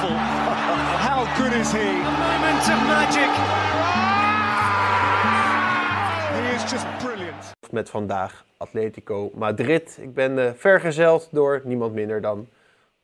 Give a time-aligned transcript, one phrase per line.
[0.00, 1.88] How good is he?
[2.04, 3.30] A moment of magic.
[6.34, 7.52] He is just brilliant.
[7.70, 9.98] Met vandaag Atletico Madrid.
[10.00, 12.48] Ik ben eh, vergezeld door niemand minder dan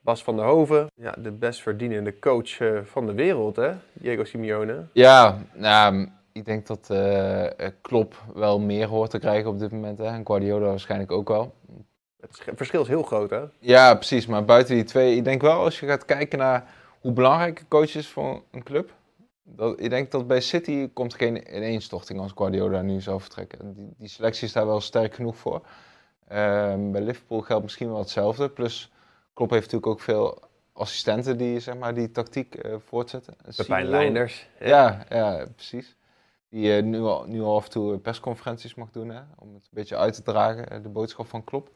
[0.01, 0.87] Bas van der Hoven.
[0.95, 3.71] Ja, de best verdienende coach eh, van de wereld, hè?
[3.93, 4.85] Diego Simeone.
[4.93, 9.99] Ja, nou, ik denk dat eh Klopp wel meer hoort te krijgen op dit moment.
[9.99, 10.05] Hè?
[10.07, 11.55] En Guardiola waarschijnlijk ook wel.
[12.21, 13.41] Het sch- verschil is heel groot, hè?
[13.59, 14.27] Ja, precies.
[14.27, 16.65] Maar buiten die twee, ik denk wel als je gaat kijken naar
[17.03, 18.95] hoe belangrijk een coach is voor een club.
[19.43, 23.75] Dat, ik denk dat bij City komt geen ineenstorting als Guardiola nu zou vertrekken.
[23.75, 25.67] Die, die selectie is daar wel sterk genoeg voor.
[26.29, 28.49] Ehm, bij Liverpool geldt misschien wel hetzelfde.
[28.49, 28.93] Plus
[29.35, 30.39] Klopp heeft natuurlijk ook veel
[30.73, 33.37] assistenten die zeg maar, die tactiek eh, voortzetten.
[33.57, 34.49] Pepijn Leinders.
[34.61, 35.97] Ja, ja, precies.
[36.49, 39.63] Die eh, nu, al, nu al af en toe persconferenties mag doen, hè, om het
[39.63, 41.71] een beetje uit te dragen, eh, de boodschap van Klopp.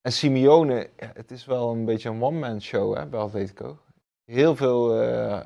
[0.00, 3.78] En Simeone, het is wel een beetje een one-man show hè, bij Atletico.
[4.32, 5.40] Heel veel eh,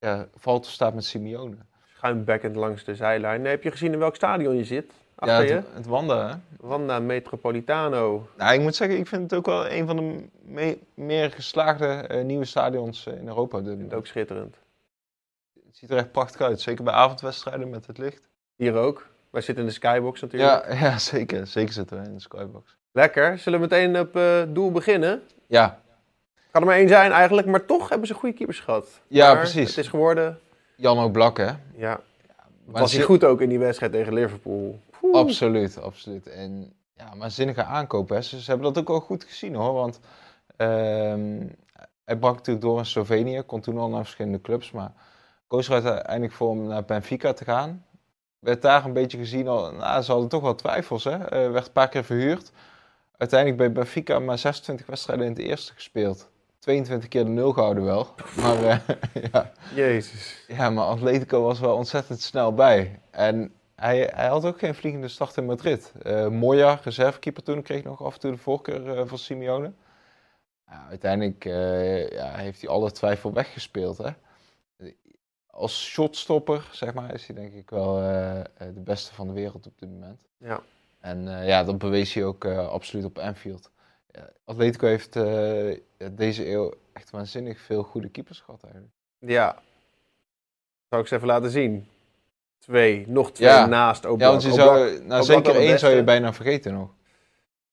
[0.00, 1.56] ja, valt of staat met Simeone.
[1.94, 3.44] Schuimbekkend langs de zijlijn.
[3.44, 4.84] Heb je gezien in welk stadion je zit?
[4.86, 5.52] Ja, Achter je?
[5.52, 6.34] het, het Wanda, hè.
[6.60, 8.28] Wanda Metropolitano.
[8.36, 11.86] Nou, ik moet zeggen, ik vind het ook wel een van de me- meer geslaagde
[11.86, 13.62] eh, nieuwe stadions eh, in Europa.
[13.62, 14.56] Vind het ook schitterend.
[15.66, 18.22] Het ziet er echt prachtig uit, zeker bij avondwedstrijden met het licht.
[18.56, 19.06] Hier ook.
[19.30, 20.66] Wij zitten in de skybox natuurlijk.
[20.66, 21.46] Ja, ja zeker.
[21.46, 22.76] Zeker zitten we in de skybox.
[22.92, 23.38] Lekker.
[23.38, 24.20] Zullen we meteen op
[24.54, 25.22] doel beginnen?
[25.46, 25.80] Ja,
[26.50, 29.00] Kan er maar één zijn eigenlijk, maar toch hebben ze goede keepers gehad.
[29.08, 29.68] Ja, Maar precies.
[29.68, 30.38] Het is geworden,
[30.76, 31.50] Jan Oblak, hè.
[31.76, 32.00] ja,
[32.64, 34.80] Maar was hij goed ook in die wedstrijd tegen Liverpool.
[35.00, 35.14] Poeh.
[35.16, 36.26] Absoluut, absoluut.
[36.26, 38.16] En ja, maar zinnige aankopen.
[38.16, 38.22] Hè.
[38.22, 39.72] Ze, ze hebben dat ook wel goed gezien hoor.
[39.72, 40.00] Want
[40.56, 41.46] ehm,
[42.04, 44.70] hij brak natuurlijk door in Slovenië, kon toen al naar verschillende clubs.
[44.70, 44.92] Maar
[45.46, 47.84] koos er uiteindelijk voor om naar Benfica te gaan.
[48.38, 51.04] Werd daar een beetje gezien al, nou, ze hadden toch wel twijfels.
[51.04, 51.16] Hè.
[51.16, 52.52] Eh, werd een paar keer verhuurd.
[53.16, 56.30] Uiteindelijk bij Benfica maar 26 wedstrijden in het eerste gespeeld.
[56.68, 58.06] 22 keer de nul gehouden wel.
[58.36, 58.78] Maar eh,
[59.32, 59.52] ja.
[59.74, 60.44] Jezus.
[60.48, 63.00] Ja, maar Atletico was wel ontzettend snel bij.
[63.10, 65.92] En hij, hij had ook geen vliegende start in Madrid.
[66.02, 69.72] Eh Moya, reservekeeper toen, kreeg nog af en toe de voorkeur eh, van Simeone.
[70.66, 71.44] Ja, uiteindelijk
[72.12, 73.98] ja, heeft hij alle twijfel weggespeeld.
[73.98, 74.10] Hè?
[75.46, 77.94] Als shotstopper, zeg maar, is hij denk ik wel
[78.58, 80.18] de beste van de wereld op dit moment.
[80.38, 80.62] Ja.
[81.00, 83.70] En ja, dat bewees hij ook absoluut op Anfield.
[84.12, 85.76] Ja, Atletico heeft eh,
[86.12, 88.92] deze eeuw echt waanzinnig veel goede keepers gehad eigenlijk.
[89.18, 89.62] Ja.
[90.88, 91.88] Zou ik ze even laten zien.
[92.58, 93.66] Twee, nog twee Ja.
[93.66, 94.20] naast Oblak.
[94.20, 96.90] Ja, want je Oblak- zou, nou, Oblak zeker één zou je bijna vergeten nog.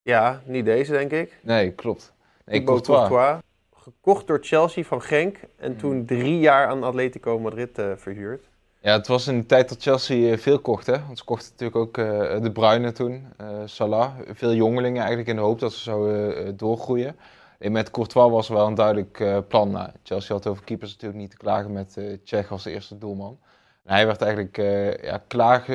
[0.01, 1.37] Ja, niet deze denk ik.
[1.41, 2.13] Nee, klopt.
[2.45, 3.07] Nee, Courtois.
[3.07, 3.41] Courtois.
[3.75, 5.37] Gekocht door Chelsea van Genk.
[5.57, 5.77] En Mm.
[5.77, 8.49] toen drie jaar aan Atletico Madrid eh, verhuurd.
[8.85, 11.05] Ja, het was in de tijd dat Chelsea eh, veel kocht, hè.
[11.05, 14.15] Want ze kochten natuurlijk ook eh, De Bruyne toen, eh, Salah.
[14.27, 17.15] Veel jongelingen eigenlijk in de hoop dat ze zouden eh, doorgroeien.
[17.59, 19.71] En met Courtois was er wel een duidelijk plan.
[19.71, 23.39] Nou, Chelsea had over keepers natuurlijk niet te klagen met eh Tsjech als eerste doelman.
[23.83, 24.57] En hij werd eigenlijk
[25.03, 25.71] ja, klaarge...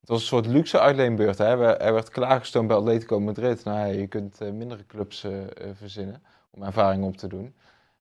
[0.00, 1.38] Het was een soort luxe uitleenbeurt.
[1.38, 1.44] Hè.
[1.76, 3.64] Hij werd- klaargestoomd bij Atletico Madrid.
[3.64, 5.26] Nou, je kunt mindere clubs
[5.74, 7.54] verzinnen om ervaring op te doen.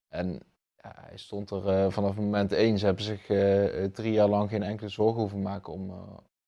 [0.09, 0.41] En
[0.85, 2.77] ja, hij stond er eh, vanaf moment één.
[2.77, 5.91] Ze hebben zich eh, eh, drie jaar lang geen enkele zorgen hoeven maken om,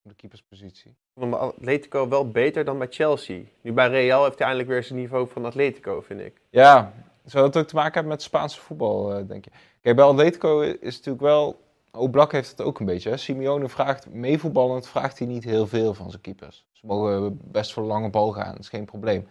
[0.01, 0.89] de keeperspositie.
[0.89, 3.41] Ik vond bij Atletico wel beter dan bij Chelsea.
[3.61, 6.41] Nu bij Real heeft hij eindelijk weer zijn niveau van Atletico, vind ik.
[6.49, 6.93] Ja,
[7.25, 9.51] zou dat ook te maken hebben met Spaanse voetbal, denk je?
[9.81, 11.59] Kijk, bij Atletico is natuurlijk wel...
[11.91, 13.09] Oblak heeft het ook een beetje.
[13.09, 13.17] Hè?
[13.17, 16.65] Simeone vraagt, meevoetballend vraagt hij niet heel veel van zijn keepers.
[16.71, 19.27] Ze mogen best voor de lange bal gaan, dat is geen probleem.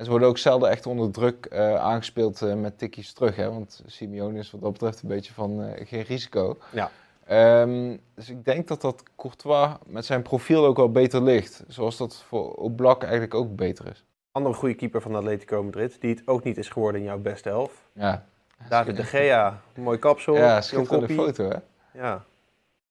[0.00, 3.36] En ze worden ook zelden echt onder druk eh, aangespeeld eh, met tikkies terug.
[3.36, 3.50] Hè?
[3.50, 6.58] Want Simeone is wat dat betreft een beetje van eh, geen risico.
[6.72, 6.90] Ja.
[7.26, 11.64] Ehm, dus ik denk dat dat Courtois met zijn profiel ook wel beter ligt.
[11.68, 14.04] Zoals dat voor Oblak eigenlijk ook beter is.
[14.32, 17.50] Andere goede keeper van Atletico Madrid, die het ook niet is geworden in jouw beste
[17.50, 17.88] elf.
[17.92, 18.24] Ja,
[18.68, 21.56] David de Gea, mooi kapsel, ja schitterende foto hè.
[22.00, 22.24] Ja.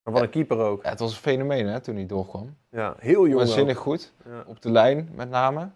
[0.04, 0.84] Maar wat een keeper ook.
[0.84, 2.56] Ja, het was een fenomeen hè, toen hij doorkwam.
[2.72, 4.14] Ja, heel jong Waanzinnig goed.
[4.26, 4.44] Ja.
[4.48, 5.70] Op de lijn met name.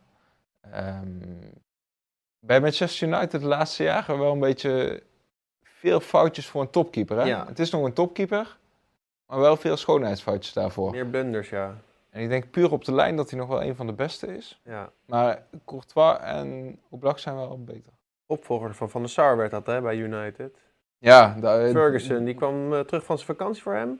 [0.72, 1.08] Ehm,
[2.40, 5.04] bij Manchester United de laatste jaren wel een beetje
[5.64, 7.18] veel foutjes voor een topkeeper.
[7.18, 7.24] Hè?
[7.24, 7.46] Ja.
[7.48, 8.58] Het is nog een topkeeper,
[9.26, 10.92] maar wel veel schoonheidsfoutjes daarvoor.
[10.92, 11.78] Meer blunders, ja.
[12.10, 14.36] En ik denk puur op de lijn dat hij nog wel een van de beste
[14.36, 14.62] is.
[14.64, 14.90] ja.
[15.06, 17.94] Maar Courtois en Oblak zijn wel beter.
[18.26, 20.58] Opvolger van Van der Sar werd dat hè, bij United.
[20.98, 21.36] Ja,
[21.72, 24.00] Ferguson, die kwam eh, terug van zijn vakantie voor hem.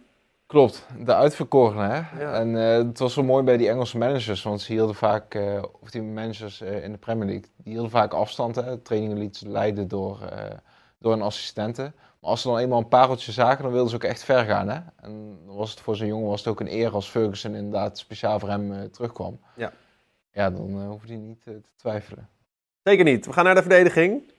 [0.54, 1.88] Klopt, de uitverkorene.
[1.88, 2.24] Hè?
[2.24, 2.34] Ja.
[2.34, 5.64] En eh, het was zo mooi bij die Engelse managers, want ze hielden vaak, eh,
[5.82, 8.56] of die managers eh, in de Premier League, die hielden vaak afstand.
[8.56, 8.78] Hè?
[8.78, 10.20] Trainingen lieten ze leiden door,
[11.00, 11.94] door een assistenten.
[12.20, 14.70] Maar als ze dan eenmaal een pareltje zagen, dan wilden ze ook echt ver gaan.
[14.70, 14.80] Hè?
[15.02, 17.98] En dan was het voor zo'n jongen was het ook een eer als Ferguson inderdaad
[17.98, 19.40] speciaal voor hem terugkwam.
[19.56, 19.72] Ja.
[20.32, 22.30] Ja, dan hoefde hij niet te twijfelen.
[22.84, 23.26] Zeker niet.
[23.26, 24.32] We gaan naar de verdediging.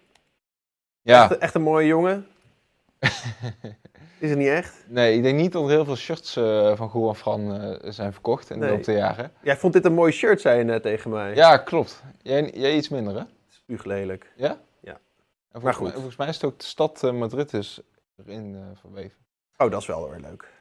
[1.02, 2.26] Ja, Echt, echt een mooie jongen.
[4.18, 4.84] Is het niet echt?
[4.88, 8.12] Nee, ik denk niet dat er heel veel shirts eh, van Juan Fran eh, zijn
[8.12, 9.32] verkocht in de loop der jaren.
[9.42, 11.34] Jij vond dit een mooi shirt, zei je net tegen mij.
[11.34, 12.02] Ja, klopt.
[12.22, 13.22] Jij, jij iets minder, hè?
[13.48, 14.32] Spuuglelijk.
[14.36, 14.58] Ja?
[14.80, 14.92] Ja.
[14.92, 15.00] En
[15.50, 15.84] volgens, Maar goed.
[15.86, 17.80] Mij, volgens mij is het ook de stad eh, Madrid is
[18.16, 19.18] erin verweven.
[19.56, 20.52] Oh, dat is wel weer leuk.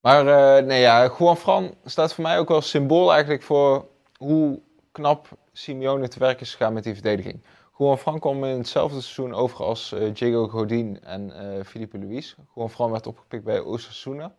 [0.00, 0.24] Maar
[0.64, 4.60] nee, ja, Juan Fran staat voor mij ook wel symbool eigenlijk voor hoe
[4.92, 7.42] knap Simeone te werk is gegaan met die verdediging.
[7.80, 12.36] Juan Fran kwam in hetzelfde seizoen over als eh, Diego Godin en eh Felipe Luis.
[12.54, 14.34] Juan Fran werd opgepikt bij Osasuna.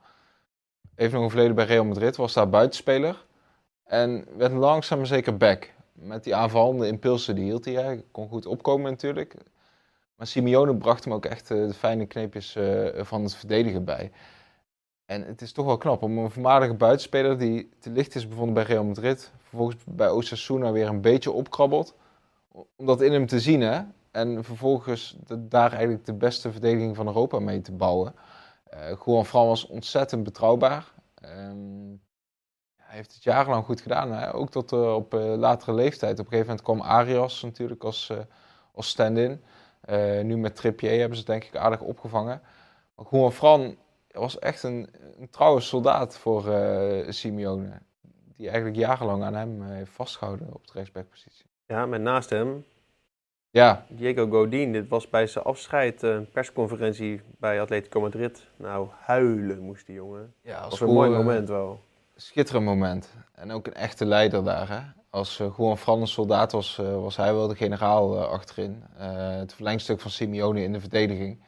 [0.96, 3.26] Heeft nog een verleden bij Real Madrid, was daar buitenspeler.
[3.84, 5.74] En werd langzaam maar zeker back.
[5.94, 7.74] Met die aanvallende impulsen, die hield hij.
[7.74, 9.36] Hij kon goed opkomen natuurlijk.
[10.16, 12.58] Maar Simeone bracht hem ook echt eh, de fijne kneepjes
[12.96, 14.12] van het verdedigen bij.
[15.06, 18.54] En het is toch wel knap om een voormalige buitenspeler die te licht is bevonden
[18.54, 21.96] bij Real Madrid, vervolgens bij Osasuna weer een beetje opkrabbelt,
[22.52, 23.82] om dat in hem te zien hè.
[24.12, 28.16] En vervolgens daar eigenlijk de beste verdediging van Europa mee te bouwen.
[28.64, 30.94] Eh Juan Fran was ontzettend betrouwbaar.
[31.16, 31.90] Ehm,
[32.76, 34.12] hij heeft het jarenlang goed gedaan.
[34.12, 34.34] Hè?
[34.34, 36.20] Ook tot eh, op eh, latere leeftijd.
[36.20, 38.14] Op een gegeven moment kwam Arias natuurlijk als,
[38.74, 39.44] als stand-in.
[40.24, 42.42] Nu met Trippier hebben ze het denk ik aardig opgevangen.
[42.96, 43.78] Maar Juan Fran
[44.08, 44.90] was echt een,
[45.20, 46.44] een trouwe soldaat voor
[47.10, 47.82] Simeone.
[48.36, 51.51] Die eigenlijk jarenlang aan hem heeft vastgehouden op de rechtsbackpositie.
[51.72, 52.66] Ja, met naast hem
[53.50, 54.72] Ja, Diego Godin.
[54.72, 58.48] Dit was bij zijn afscheid, eh, een persconferentie bij Atletico Madrid.
[58.56, 60.34] Nou, huilen moest die jongen.
[60.42, 61.80] ja als was een mooi moment wel.
[62.16, 63.10] schitterend moment.
[63.36, 64.70] En ook een echte leider daar.
[64.70, 64.80] Hè?
[65.10, 68.84] Als uh, Juan Fran een soldaat was, eh, was hij wel de generaal eh, achterin.
[68.98, 71.40] Eh, het verlengstuk van Simeone in de verdediging.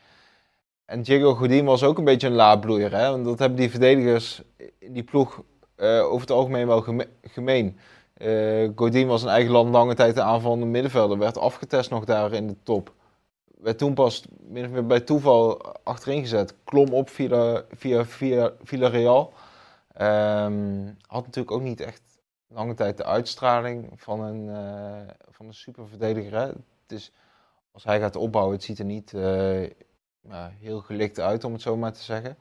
[0.85, 2.91] En Diego Godin was ook een beetje een laadbloeier.
[2.95, 3.09] Hè?
[3.09, 4.41] Want dat hebben die verdedigers
[4.79, 5.43] in die ploeg
[5.75, 7.77] eh, over het algemeen wel geme- gemeen.
[8.23, 11.17] Eh Godin was in eigen land lange tijd de aanvallende middenvelder.
[11.17, 12.93] Werd afgetest nog daar in de top.
[13.45, 16.55] Werd toen pas min of meer bij toeval achterin gezet.
[16.63, 19.33] Klom op via, via, via Villarreal.
[19.93, 22.01] Ehm, had natuurlijk ook niet echt
[22.47, 26.53] lange tijd de uitstraling van een, eh van een superverdediger.
[26.87, 27.11] Is,
[27.71, 29.63] als hij gaat opbouwen, het ziet er niet eh,
[30.21, 32.37] ja, heel gelikt uit, om het zo maar te zeggen.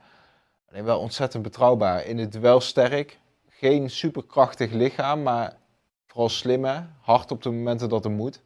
[0.71, 2.05] Alleen wel ontzettend betrouwbaar.
[2.05, 3.21] In het duel sterk.
[3.49, 5.61] Geen superkrachtig lichaam, maar
[6.13, 6.81] vooral slim, hè?
[7.01, 8.43] hard op de momenten dat het moet.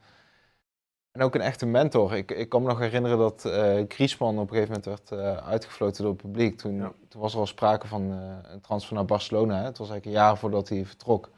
[1.13, 2.17] En ook een echte mentor.
[2.17, 3.41] Ik, ik kan me nog herinneren dat
[3.89, 6.59] Griezmann op een gegeven moment werd eh, uitgefloten door het publiek.
[6.59, 6.93] Toen, Ja.
[7.09, 9.59] toen was er al sprake van eh, een transfer naar Barcelona.
[9.59, 9.65] Hè?
[9.65, 11.31] Het was eigenlijk een jaar voordat hij vertrok.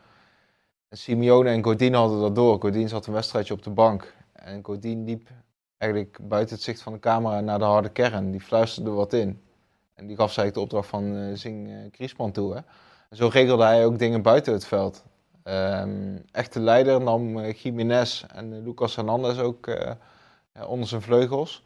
[0.88, 2.60] En Simeone en Godin hadden dat door.
[2.60, 4.14] Godin zat een wedstrijdje op de bank.
[4.32, 5.28] En Godin liep
[5.76, 8.30] eigenlijk buiten het zicht van de camera naar de harde kern.
[8.30, 9.42] Die fluisterde wat in.
[9.94, 12.52] En die gaf ze eigenlijk de opdracht van zing Griezmann toe.
[12.54, 12.60] Hè?
[13.10, 15.04] En zo regelde hij ook dingen buiten het veld.
[15.49, 19.93] Ehm, echte leider nam eh, Jiménez en eh, Lucas Hernandez ook eh,
[20.69, 21.65] onder zijn vleugels.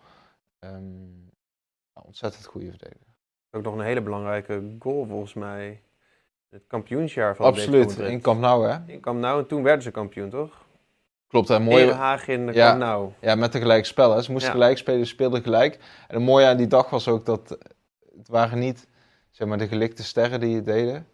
[0.61, 3.06] Ja, ontzettend goede verdediger.
[3.50, 5.82] Ook nog een hele belangrijke goal volgens mij.
[6.50, 8.79] Het kampioensjaar van Absoluut, in Camp Nou hè.
[8.87, 10.64] In Camp Nou en toen werden ze kampioen, toch?
[11.26, 11.84] Klopt, hè, mooi.
[11.84, 12.67] Erehaag in de Ja.
[12.69, 13.11] Camp Nou.
[13.20, 14.14] Ja, met een gelijk spel.
[14.14, 14.23] Hè.
[14.23, 14.56] Ze moesten Ja.
[14.56, 15.75] gelijk spelen, ze speelden gelijk.
[16.08, 17.49] En het mooie aan die dag was ook dat
[18.17, 18.88] het waren niet
[19.31, 21.06] zeg maar, de gelikte sterren die het deden.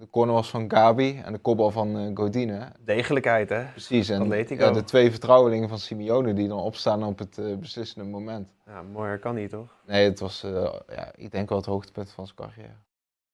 [0.00, 2.72] De corner was van Gabi en de kopbal van eh Godine.
[2.84, 3.64] Degelijkheid, hè?
[3.64, 8.10] Precies, en ja, de twee vertrouwelingen van Simeone die dan opstaan op het eh, beslissende
[8.10, 8.48] moment.
[8.66, 9.74] Ja, mooier kan niet, toch?
[9.86, 12.74] Nee, het was, eh, ja, ik denk wel het hoogtepunt van zijn carrière.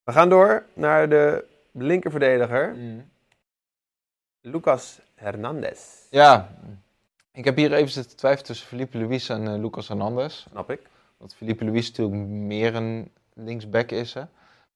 [0.05, 2.77] We gaan door naar de linkerverdediger,
[4.41, 5.81] Lucas Hernandez.
[6.11, 6.49] Ja,
[7.33, 10.47] ik heb hier even zitten twijfelen tussen Felipe Luis en Lucas Hernandez.
[10.51, 10.81] Snap ik.
[11.17, 14.15] Want Felipe Luis natuurlijk meer een linksback is.
[14.15, 14.23] Hè?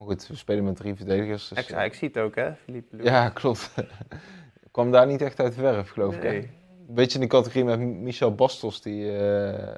[0.00, 1.48] Maar goed, we spelen met drie verdedigers.
[1.48, 2.54] Dus, eh, ik zie het ook, hè?
[2.54, 3.06] Philippe Luc.
[3.06, 3.74] ja, klopt.
[4.70, 6.22] kwam daar niet echt uit de verf, geloof ik.
[6.22, 6.34] Hè?
[6.34, 9.74] Een beetje in de categorie met Michel Bastos, die eh, eh,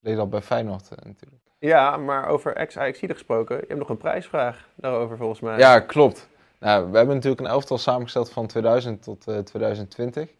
[0.00, 1.42] deed al bij Feyenoord eh, natuurlijk.
[1.58, 5.58] Ja, maar over ex-Ajaxide gesproken, je hebt nog een prijsvraag daarover volgens mij.
[5.58, 6.28] Ja, klopt.
[6.60, 10.30] Nou, we hebben natuurlijk een elftal samengesteld van 2000 tot eh, 2020.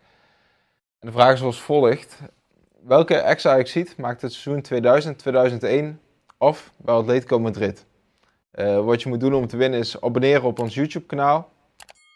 [0.99, 2.19] En de vraag is zoals volgt.
[2.83, 5.99] Welke ex-Ajaxiet maakt het seizoen 2000-2001
[6.38, 7.87] af bij Atletico Madrid?
[8.59, 11.50] Eh, wat je moet doen om te winnen is abonneren op ons YouTube-kanaal.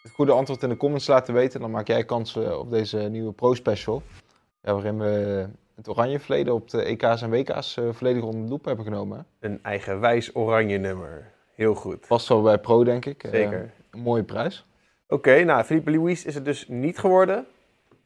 [0.01, 1.59] Het goede antwoord in de comments laten weten.
[1.59, 4.01] Dan maak jij kans op deze nieuwe Pro-special.
[4.61, 5.45] Ja, waarin we
[5.75, 9.25] het oranje verleden op de EK's en WK's eh, volledig onder de loep hebben genomen.
[9.39, 11.31] Een eigenwijs oranje nummer.
[11.55, 12.07] Heel goed.
[12.07, 13.23] Past wel bij Pro, denk ik.
[13.23, 13.73] Eh, Zeker.
[13.91, 14.65] een mooie prijs.
[15.07, 17.45] Oké, nou, Felipe Luis is het dus niet geworden.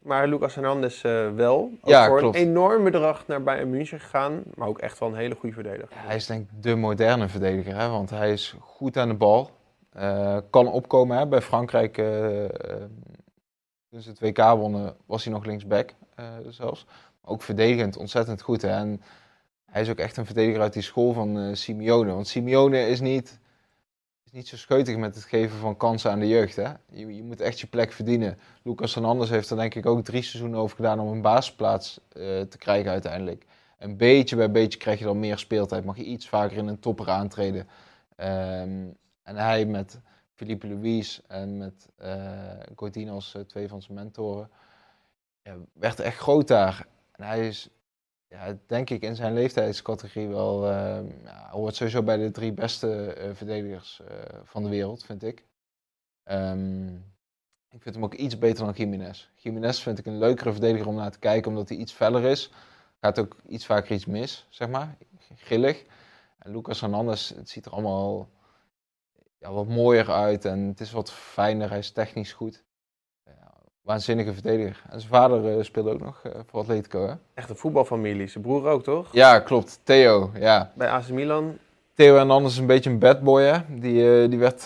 [0.07, 1.57] Maar Lucas Hernandez eh, wel.
[1.81, 2.35] Ook Ja, voor klopt.
[2.35, 4.43] een enorm bedrag naar Bayern München gegaan.
[4.55, 5.89] Maar ook echt wel een hele goede verdediger.
[5.95, 7.89] Ja, hij is denk ik de moderne verdediger, hè?
[7.89, 9.49] want hij is goed aan de bal.
[9.91, 11.27] Eh, kan opkomen hè?
[11.27, 11.97] bij Frankrijk.
[11.97, 12.05] eh,
[13.89, 16.85] toen ze het WK wonnen, was hij nog linksback eh, zelfs.
[17.21, 18.61] Maar ook verdedigend ontzettend goed.
[18.61, 18.69] Hè?
[18.69, 19.01] En
[19.71, 22.13] hij is ook echt een verdediger uit die school van Simeone.
[22.13, 23.39] Want Simeone is niet,
[24.27, 26.55] is niet zo scheutig met het geven van kansen aan de jeugd.
[26.55, 26.71] Hè?
[26.89, 28.37] Je, je moet echt je plek verdienen.
[28.63, 32.21] Lucas Hernandez heeft er denk ik ook drie seizoenen over gedaan om een basisplaats eh,
[32.41, 33.45] te krijgen uiteindelijk.
[33.77, 35.85] En beetje bij beetje krijg je dan meer speeltijd.
[35.85, 37.67] Mag je iets vaker in een topper aantreden.
[38.15, 38.85] Ehm,
[39.23, 39.99] en hij met
[40.33, 44.49] Felipe Luis en met uh, als uh, twee van zijn mentoren
[45.43, 46.87] ja, werd echt groot daar.
[47.11, 47.69] En hij is,
[48.29, 50.99] ja, denk ik, in zijn leeftijdscategorie wel, uh,
[51.49, 54.07] hoort sowieso bij de drie beste uh, verdedigers uh,
[54.43, 55.45] van de wereld, vind ik.
[56.23, 57.15] Um,
[57.69, 59.29] ik vind hem ook iets beter dan Jiménez.
[59.35, 62.51] Jiménez vind ik een leukere verdediger om naar te kijken, omdat hij iets feller is.
[63.01, 64.97] Gaat ook iets vaker iets mis, zeg maar.
[65.35, 65.85] Grillig.
[66.39, 68.29] En Lucas Hernandez, het ziet er allemaal
[69.39, 71.69] ja, wat mooier uit en het is wat fijner.
[71.69, 72.63] Hij is technisch goed
[73.87, 74.83] waanzinnige verdediger.
[74.89, 77.13] En zijn vader uh, speelde ook nog uh, voor Atletico, hè?
[77.33, 78.27] Echt een voetbalfamilie.
[78.27, 79.07] Zijn broer ook, toch?
[79.11, 79.79] Ja, klopt.
[79.83, 80.71] Theo, ja.
[80.75, 81.57] Bij AC Milan.
[81.93, 83.79] Theo Hernandez is een beetje een bad boy, hè?
[83.79, 84.63] Die, uh, die, werd,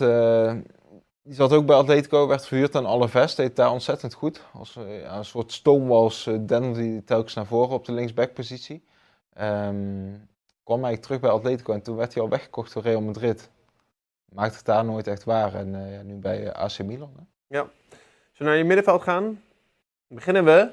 [1.23, 3.35] die zat ook bij Atletico, werd verhuurd aan Alaves.
[3.35, 4.41] Deed daar ontzettend goed.
[4.53, 8.83] Als ja, een soort stoomwals dendelde hij telkens naar voren op de linksbackpositie.
[9.41, 10.29] Um,
[10.63, 13.49] kwam hij terug bij Atletico en toen werd hij al weggekocht door Real Madrid.
[14.25, 15.55] Maakte het daar nooit echt waar.
[15.55, 17.23] En ja, nu bij AC Milan, hè?
[17.57, 17.67] Ja.
[18.41, 19.41] We naar je middenveld gaan?
[20.07, 20.69] Beginnen we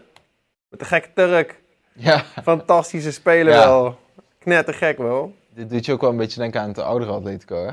[0.69, 1.61] met de gekke Turk.
[1.95, 2.19] Ja.
[2.43, 3.67] Fantastische speler Ja.
[3.67, 3.99] wel.
[4.39, 5.35] Knettergek wel.
[5.55, 7.71] Dit doet je ook wel een beetje denken aan het oudere Atletico, hè?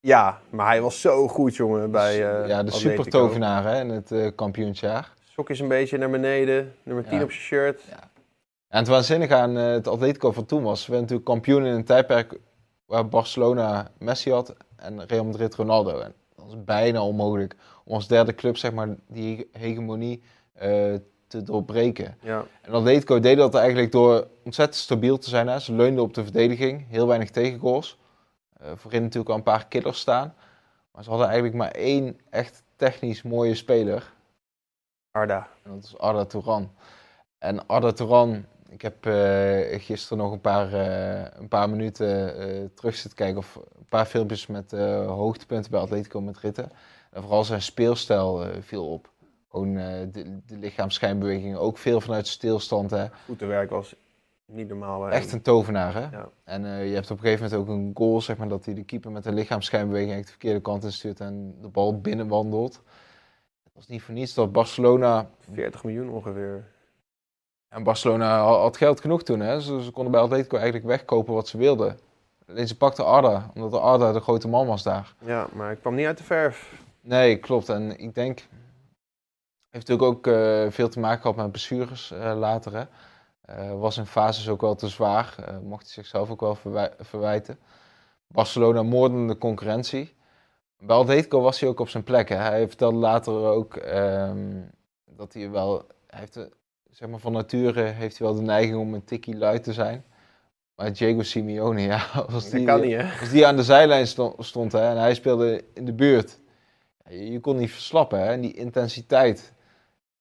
[0.00, 4.12] Ja, maar hij was zo goed, jongen, bij eh ja, de supertovenaar hè, in het
[4.12, 5.12] eh kampioensjaar.
[5.24, 6.74] Sokjes een beetje naar beneden.
[6.82, 7.22] Nummer 10 Ja.
[7.24, 7.82] op zijn shirt.
[8.68, 11.74] En het waanzinnige aan eh, het Atletico van toen was, we werden natuurlijk kampioen in
[11.74, 12.38] een tijdperk
[12.84, 15.98] waar Barcelona Messi had en Real Madrid Ronaldo.
[16.00, 16.14] En
[16.46, 20.22] dat was bijna onmogelijk om als derde club zeg maar, die hegemonie
[20.52, 20.94] eh,
[21.26, 22.16] te doorbreken.
[22.20, 22.44] Ja.
[22.62, 25.46] En Atletico deed dat eigenlijk door ontzettend stabiel te zijn.
[25.46, 25.58] Hè.
[25.58, 27.98] Ze leunden op de verdediging, heel weinig tegengoals.
[28.60, 30.34] Eh voorin natuurlijk al een paar killers staan.
[30.92, 34.12] Maar ze hadden eigenlijk maar één echt technisch mooie speler.
[35.10, 35.48] Arda.
[35.62, 36.70] En dat is Arda Touran.
[37.38, 42.64] En Arda Touran, ik heb eh, gisteren nog een paar, eh, een paar minuten eh,
[42.74, 43.38] terug zitten kijken.
[43.38, 44.70] Of een paar filmpjes met
[45.06, 46.58] hoogtepunten bij Atletico Madrid.
[46.58, 49.10] En vooral zijn speelstijl viel op.
[49.50, 52.90] Gewoon de, de lichaamsschijnbewegingen, ook veel vanuit stilstand.
[52.90, 53.06] Hè.
[53.24, 53.94] Voetenwerk was
[54.44, 55.10] niet normaal.
[55.10, 56.00] Echt een tovenaar, hè?
[56.00, 56.28] Ja.
[56.44, 58.84] En je hebt op een gegeven moment ook een goal, zeg maar, dat hij de
[58.84, 62.74] keeper met een lichaamsschijnbeweging eigenlijk de verkeerde kant in stuurt en de bal binnenwandelt.
[63.64, 66.64] Het was niet voor niets dat Barcelona, 40 miljoen ongeveer.
[67.68, 69.60] En Barcelona ha- had geld genoeg toen, hè?
[69.60, 71.98] Ze, ze konden bij Atletico eigenlijk wegkopen wat ze wilden.
[72.48, 75.14] Alleen ze pakten Arda, omdat de Arda de grote man was daar.
[75.18, 76.80] Ja, maar ik kwam niet uit de verf.
[77.00, 77.68] Nee, klopt.
[77.68, 78.38] En ik denk,
[79.70, 82.72] heeft natuurlijk ook eh, veel te maken gehad met blessures eh, later.
[82.74, 82.84] Hè.
[83.40, 85.34] Eh, was in fases ook wel te zwaar.
[85.62, 87.58] mocht hij zichzelf ook wel verwij- verwijten.
[88.26, 90.14] Barcelona moordende concurrentie.
[90.78, 92.28] Bij Atletico was hij ook op zijn plek.
[92.28, 92.36] Hè.
[92.36, 94.60] Hij vertelde later ook ehm,
[95.04, 95.86] dat hij wel...
[96.06, 96.38] Hij heeft,
[96.96, 100.04] zeg maar, van nature heeft hij wel de neiging om een tikkie luid te zijn.
[100.74, 103.20] Maar Diego Simeone, ja, als die, kan niet, hè?
[103.20, 106.38] als die aan de zijlijn sto- stond hè, en hij speelde in de buurt.
[107.08, 108.18] Je, je kon niet verslappen.
[108.20, 109.52] Hè, en die intensiteit.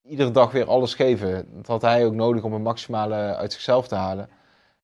[0.02, 1.48] Iedere dag weer alles geven.
[1.56, 4.30] Dat had hij ook nodig om het maximale uit zichzelf te halen.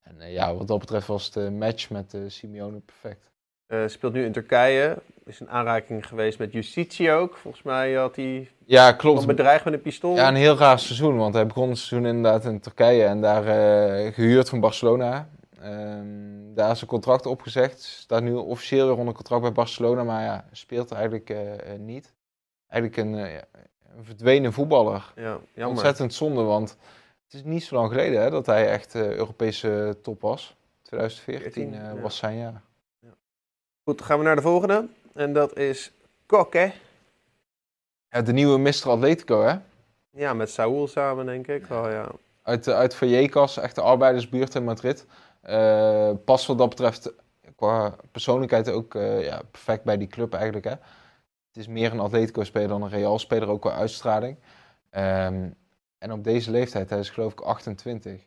[0.02, 3.32] En eh, ja, wat dat betreft was de match met eh Simeone perfect.
[3.68, 4.98] Eh, speelt nu in Turkije.
[5.32, 7.38] Is een aanraking geweest met justitie ook.
[7.38, 9.26] Volgens mij had hij Ja, klopt.
[9.26, 10.16] bedreigd met een pistool.
[10.16, 11.18] Ja, een heel raar seizoen.
[11.18, 15.30] Want hij begon het seizoen inderdaad in Turkije en daar eh, gehuurd van Barcelona.
[15.62, 17.82] Ehm, daar is zijn contract opgezegd.
[17.82, 22.14] Staat nu officieel weer onder contract bij Barcelona, maar ja, speelt eigenlijk eh, eh, niet.
[22.68, 23.44] Eigenlijk een, ja,
[23.98, 25.14] een verdwenen voetballer.
[25.16, 25.68] Ja, jammer.
[25.68, 26.78] Ontzettend zonde, want
[27.24, 30.56] het is niet zo lang geleden hè, dat hij echt Europese top was.
[30.82, 32.02] 2014 eh, ja.
[32.02, 32.62] was zijn jaar.
[33.84, 34.88] Goed, dan gaan we naar de volgende.
[35.14, 35.92] En dat is
[36.26, 36.72] Kok, hè?
[38.10, 38.90] Ja, de nieuwe Mr.
[38.90, 39.56] Atletico, hè?
[40.10, 41.64] Ja, met Saúl samen, denk ik.
[41.64, 42.12] Oh, ja.
[42.42, 45.06] Uit, eh, uit Vallecas, echt de arbeidersbuurt in Madrid.
[45.42, 47.14] Eh past wat dat betreft
[47.56, 50.66] qua persoonlijkheid ook eh, ja, perfect bij die club eigenlijk.
[50.66, 50.72] Hè?
[51.48, 54.38] Het is meer een Atletico-speler dan een Real-speler, ook qua uitstraling.
[54.90, 55.50] Ehm,
[55.98, 58.26] en op deze leeftijd, hij is geloof ik 28.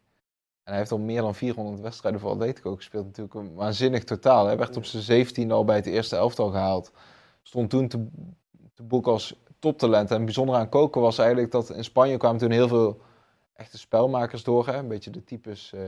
[0.64, 3.04] En hij heeft al meer dan 400 wedstrijden voor Atletico gespeeld.
[3.04, 4.47] Natuurlijk een waanzinnig totaal.
[4.47, 6.92] Hij werd op zijn 17 al bij het eerste elftal gehaald.
[7.42, 8.06] Stond toen te,
[8.75, 10.11] te boek als toptalent.
[10.11, 13.00] En bijzonder aan Koken was eigenlijk dat in Spanje kwamen toen heel veel
[13.54, 14.66] echte spelmakers door.
[14.66, 14.76] Hè?
[14.76, 15.80] Een beetje de types eh,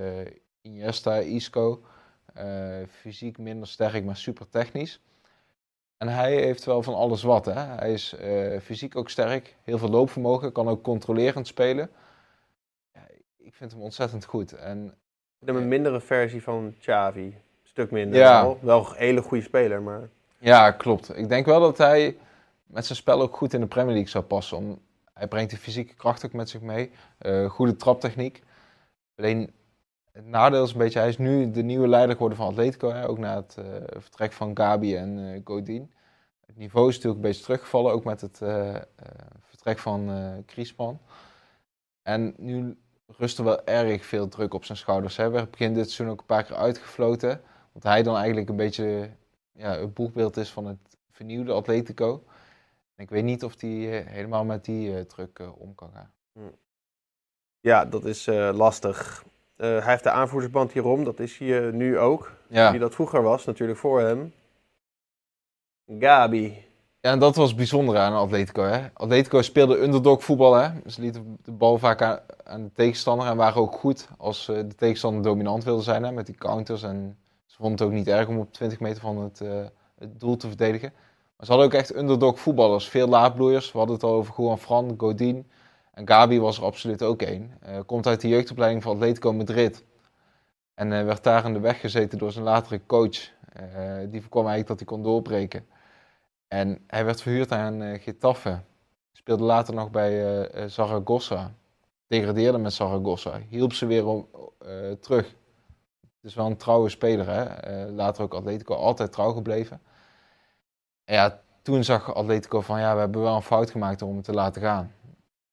[0.60, 1.82] Iniesta, Isco.
[2.34, 5.00] Eh, fysiek minder sterk, maar super technisch.
[5.96, 7.44] En hij heeft wel van alles wat.
[7.44, 7.60] Hè?
[7.60, 11.90] Hij is eh, fysiek ook sterk, heel veel loopvermogen, kan ook controlerend spelen.
[13.46, 14.52] Ik vind hem ontzettend goed.
[14.52, 14.94] En
[15.40, 17.20] Ik heb een mindere versie van Xavi.
[17.20, 18.18] Een stuk minder.
[18.18, 18.42] Ja.
[18.42, 20.08] Wel, wel een hele goede speler, maar...
[20.38, 21.16] Ja, klopt.
[21.16, 22.16] Ik denk wel dat hij
[22.66, 24.56] met zijn spel ook goed in de Premier League zou passen.
[24.56, 24.78] Om,
[25.12, 26.90] hij brengt de fysieke kracht ook met zich mee.
[27.18, 28.42] Eh, goede traptechniek.
[29.16, 29.52] Alleen
[30.12, 32.92] het nadeel is een beetje, hij is nu de nieuwe leider geworden van Atletico.
[32.92, 33.64] Hè, ook na het eh,
[33.96, 35.92] vertrek van Gabi en eh Godin.
[36.46, 38.82] Het niveau is natuurlijk een beetje teruggevallen, ook met het eh, eh,
[39.42, 41.00] vertrek van eh Griezmann.
[42.02, 45.16] En nu rust er wel erg veel druk op zijn schouders.
[45.16, 47.40] Hij werd begin dit seizoen ook een paar keer uitgefloten.
[47.72, 49.10] Want hij dan eigenlijk een beetje
[49.52, 52.24] ja, het boegbeeld is van het vernieuwde Atletico.
[52.94, 55.90] En ik weet niet of hij eh, helemaal met die eh, druk eh, om kan
[55.94, 56.12] gaan.
[57.60, 59.24] Ja, dat is lastig.
[59.56, 62.32] Hij heeft de aanvoerdersband hierom, dat is hij nu ook.
[62.48, 62.70] Ja.
[62.70, 64.32] Wie dat vroeger was, natuurlijk voor hem.
[65.86, 66.65] Gabi.
[67.06, 68.62] Ja, en dat was het bijzondere aan Atletico.
[68.62, 68.86] Hè?
[68.92, 70.54] Atletico speelde underdog voetbal.
[70.54, 70.68] Hè?
[70.86, 74.74] Ze lieten de bal vaak aan, de tegenstander en waren ook goed als eh, de
[74.74, 76.12] tegenstander dominant wilde zijn hè?
[76.12, 76.82] met die counters.
[76.82, 79.64] En ze vonden het ook niet erg om op 20 meter van het, eh,
[79.98, 80.92] het doel te verdedigen.
[81.36, 82.88] Maar ze hadden ook echt underdog voetballers.
[82.88, 83.72] Veel laadbloeiers.
[83.72, 85.46] We hadden het al over Juan Fran, Godin.
[85.92, 87.52] En Gabi was er absoluut ook één.
[87.60, 89.84] Eh, komt uit de jeugdopleiding van Atletico Madrid.
[90.74, 93.34] En werd daar in de weg gezeten door zijn latere coach.
[94.08, 95.66] Die voorkwam eigenlijk dat hij kon doorbreken.
[96.48, 98.60] En hij werd verhuurd aan eh, Getafe.
[99.12, 101.52] Speelde later nog bij eh, Zaragoza.
[102.06, 103.40] Degradeerde met Zaragoza.
[103.48, 104.28] Hielp ze weer om,
[105.00, 105.26] terug.
[106.00, 107.28] Het is wel een trouwe speler.
[107.28, 107.86] Hè?
[107.90, 109.80] Later ook Atletico altijd trouw gebleven.
[111.04, 114.22] En ja, toen zag Atletico van ja, we hebben wel een fout gemaakt om hem
[114.22, 114.92] te laten gaan.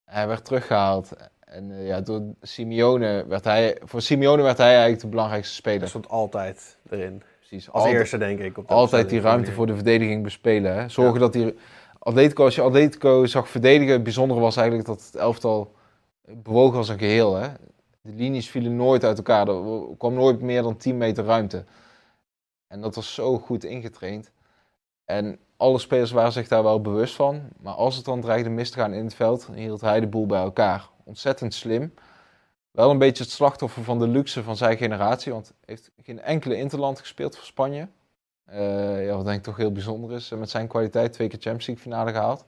[0.04, 1.12] Hij werd teruggehaald.
[1.44, 5.88] En ja, door Simeone werd hij, voor Simeone werd hij eigenlijk de belangrijkste Dat speler.
[5.88, 7.22] stond altijd erin.
[7.54, 7.72] Precies.
[7.72, 8.58] Als Altijd- eerste, denk ik.
[8.58, 10.74] Op de altijd die ruimte voor de verdediging bespelen.
[10.74, 10.88] Hè?
[10.88, 11.54] Zorgen dat die
[11.98, 15.74] Atletico, als je Atletico zag verdedigen, het bijzondere was eigenlijk dat het elftal
[16.28, 17.34] bewoog als een geheel.
[17.34, 17.48] Hè?
[18.00, 19.48] De linies vielen nooit uit elkaar.
[19.48, 21.64] Er kwam nooit meer dan 10 meter ruimte.
[22.68, 24.30] En dat was zo goed ingetraind.
[25.04, 27.42] En alle spelers waren zich daar wel bewust van.
[27.60, 30.26] Maar als het dan dreigde mis te gaan in het veld, hield hij de boel
[30.26, 30.88] bij elkaar.
[31.04, 31.94] Ontzettend slim.
[32.74, 35.32] Wel een beetje het slachtoffer van de luxe van zijn generatie.
[35.32, 37.88] Want hij heeft geen enkele interland gespeeld voor Spanje.
[38.44, 40.30] Eh, ja, wat denk ik toch heel bijzonder is.
[40.30, 42.44] Eh, Met zijn kwaliteit twee keer Champions League finale gehaald.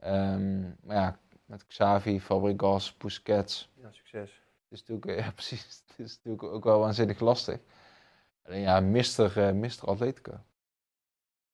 [0.00, 3.70] Ehm, maar ja, met Xavi, Fabregas, Busquets.
[3.74, 4.30] Ja, succes.
[4.68, 5.82] Het is natuurlijk, ja, precies.
[5.86, 7.58] Het is natuurlijk ook wel waanzinnig lastig.
[8.46, 10.32] Alleen ja, Mister, eh Mister Atletico.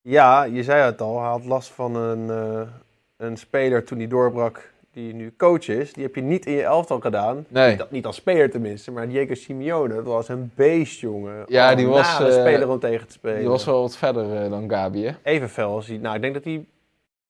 [0.01, 1.21] Ja, je zei het al.
[1.21, 2.73] Hij had last van een, eh,
[3.17, 5.93] een speler toen hij doorbrak, die nu coach is.
[5.93, 7.47] Die heb je niet in je elftal gedaan.
[7.49, 7.77] Nee.
[7.77, 11.45] Niet, niet als speler tenminste, maar Diego Simeone, dat was een beest, jongen.
[11.47, 13.39] Ja, die een was, nare eh, speler om tegen te spelen.
[13.39, 15.13] Die was wel wat verder eh, dan Gabi, hè?
[15.23, 15.97] Even fel als hij...
[15.97, 16.67] Nou, ik denk dat hij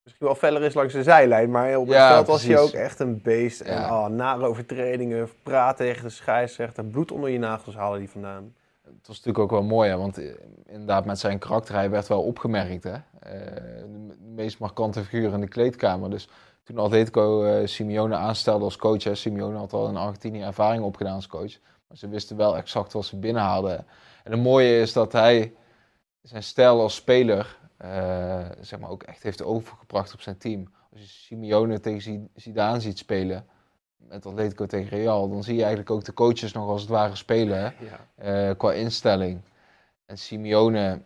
[0.02, 2.70] misschien wel feller is langs de zijlijn, maar op het Ja, veld was hij ook
[2.70, 3.60] echt een beest.
[3.60, 8.54] En oh, nare overtredingen, praten tegen de scheidsrechter, bloed onder je nagels halen die vandaan.
[8.84, 9.96] Het was natuurlijk ook wel mooi, hè?
[9.96, 10.26] want eh,
[10.66, 12.84] inderdaad met zijn karakter, hij werd wel opgemerkt.
[12.84, 12.96] Hè?
[13.20, 16.10] De meest markante figuur in de kleedkamer.
[16.10, 16.28] Dus
[16.64, 21.14] toen Atletico eh, Simeone aanstelde als coach, hè, Simeone had al in Argentinië ervaring opgedaan
[21.14, 21.58] als coach.
[21.88, 23.78] Maar ze wisten wel exact wat ze binnenhaalden.
[24.24, 25.54] En het mooie is dat hij
[26.22, 30.72] zijn stijl als speler eh, zeg maar ook echt heeft overgebracht op zijn team.
[30.92, 33.46] Als je Simeone tegen Zi- Zidane ziet spelen,
[33.96, 37.16] met Atletico tegen Real, dan zie je eigenlijk ook de coaches nog als het ware
[37.16, 37.74] spelen.
[37.90, 38.48] Ja.
[38.50, 39.40] eh, qua instelling.
[40.06, 41.02] En Simeone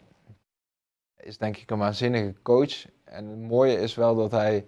[1.16, 2.86] is denk ik een waanzinnige coach.
[3.04, 4.66] En het mooie is wel dat hij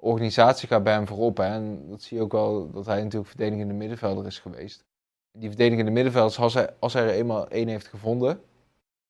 [0.00, 1.36] organisatie gaat bij hem voorop.
[1.36, 1.44] Hè?
[1.44, 4.84] En dat zie je ook wel dat hij natuurlijk verdedigende middenvelder is geweest.
[5.32, 8.40] Die verdedigende middenvelders, als hij, als hij er eenmaal één heeft gevonden,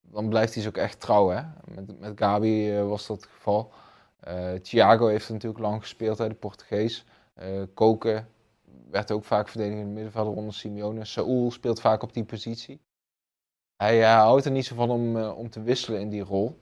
[0.00, 1.28] dan blijft hij ze ook echt trouw.
[1.28, 1.42] Hè?
[1.74, 3.72] Met, met Gabi eh, was dat het geval.
[4.20, 7.04] Eh, Thiago heeft natuurlijk lang gespeeld, hè, de Portugees.
[7.34, 8.28] Eh Koken
[8.90, 11.04] werd ook vaak verdedigende middenvelder onder Simeone.
[11.04, 12.80] Saúl speelt vaak op die positie.
[13.76, 16.58] Hij houdt er niet zo van om, om te wisselen in die rol.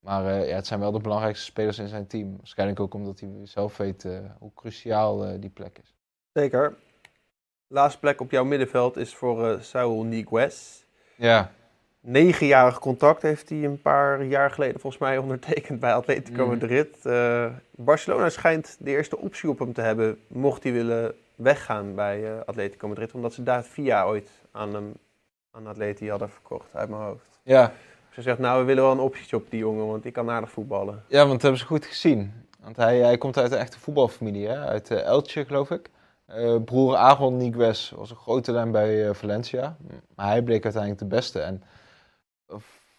[0.00, 2.36] Maar eh, ja, het zijn wel de belangrijkste spelers in zijn team.
[2.36, 5.94] Waarschijnlijk ook omdat hij zelf weet eh, hoe cruciaal eh, die plek is.
[6.32, 6.74] Zeker.
[7.66, 10.84] Laatste plek op jouw middenveld is voor Saul Niguez.
[11.16, 11.50] Ja,
[12.02, 16.50] Negenjarig contract heeft hij een paar jaar geleden volgens mij ondertekend bij Atletico Mhm.
[16.50, 16.96] Madrid.
[17.70, 22.88] Barcelona schijnt de eerste optie op hem te hebben, mocht hij willen weggaan bij Atletico
[22.88, 23.12] Madrid.
[23.12, 24.92] Omdat ze daar via ooit aan hem
[25.50, 27.40] aan Atleti hadden verkocht, uit mijn hoofd.
[27.42, 27.72] ja.
[28.10, 30.50] Ze zegt, nou we willen wel een optie op die jongen, want die kan aardig
[30.50, 31.04] voetballen.
[31.08, 32.32] ja want dat hebben ze goed gezien.
[32.60, 34.58] Want hij, hij komt uit een echte voetbalfamilie, hè?
[34.58, 35.90] uit eh, Elche geloof ik.
[36.26, 39.76] Eh, broer Aaron Niguez was een groot talent bij eh, Valencia.
[40.14, 41.40] Maar hij bleek uiteindelijk de beste.
[41.40, 41.62] En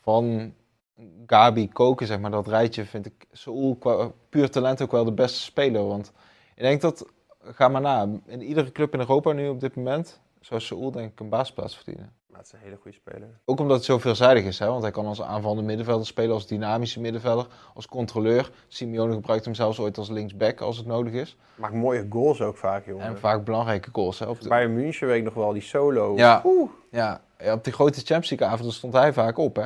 [0.02, 0.54] van
[1.26, 3.28] Gabi Koken, zeg maar, dat rijtje vind ik
[3.80, 5.88] qua puur talent ook wel de beste speler.
[5.88, 6.12] Want
[6.56, 7.06] ik denk dat,
[7.43, 11.12] ga maar na, in iedere club in Europa nu op dit moment zou Saúl denk
[11.12, 12.13] ik een baasplaats verdienen.
[12.32, 13.28] Maar het is een hele goede speler.
[13.46, 14.67] Ook omdat het zo veelzijdig is, hè?
[14.67, 18.52] want hij kan als aanvallende middenvelder spelen, als dynamische middenvelder, als controleur.
[18.67, 21.38] Simeone gebruikt hem zelfs ooit als linksback als het nodig is.
[21.56, 23.06] Maakt mooie goals ook vaak, jongen.
[23.06, 24.20] En vaak belangrijke goals.
[24.20, 24.26] Hè?
[24.26, 26.15] Op de- Bij München weet ik nog wel, die solo.
[26.15, 26.41] Ja.
[26.46, 26.70] Oeh.
[26.91, 29.56] Ja, ja, op die grote Champions League avonden stond hij vaak op.
[29.56, 29.65] Hè?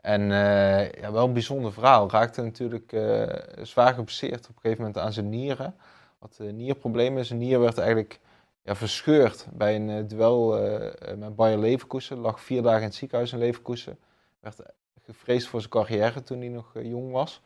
[0.00, 2.10] En eh, ja, wel een bijzonder verhaal.
[2.10, 3.22] Raakte natuurlijk eh,
[3.62, 5.74] zwaar geblesseerd op een gegeven moment aan zijn nieren.
[6.18, 7.24] Had uh, nierproblemen.
[7.24, 8.18] Zijn nier werd eigenlijk
[8.76, 12.18] verscheurd bij een eh, duel eh, met Bayer Leverkusen.
[12.18, 13.98] Lag vier dagen in het ziekenhuis in Leverkusen.
[14.40, 14.62] Werd
[15.08, 17.42] gevreesd voor zijn carrière toen hij nog eh, jong was.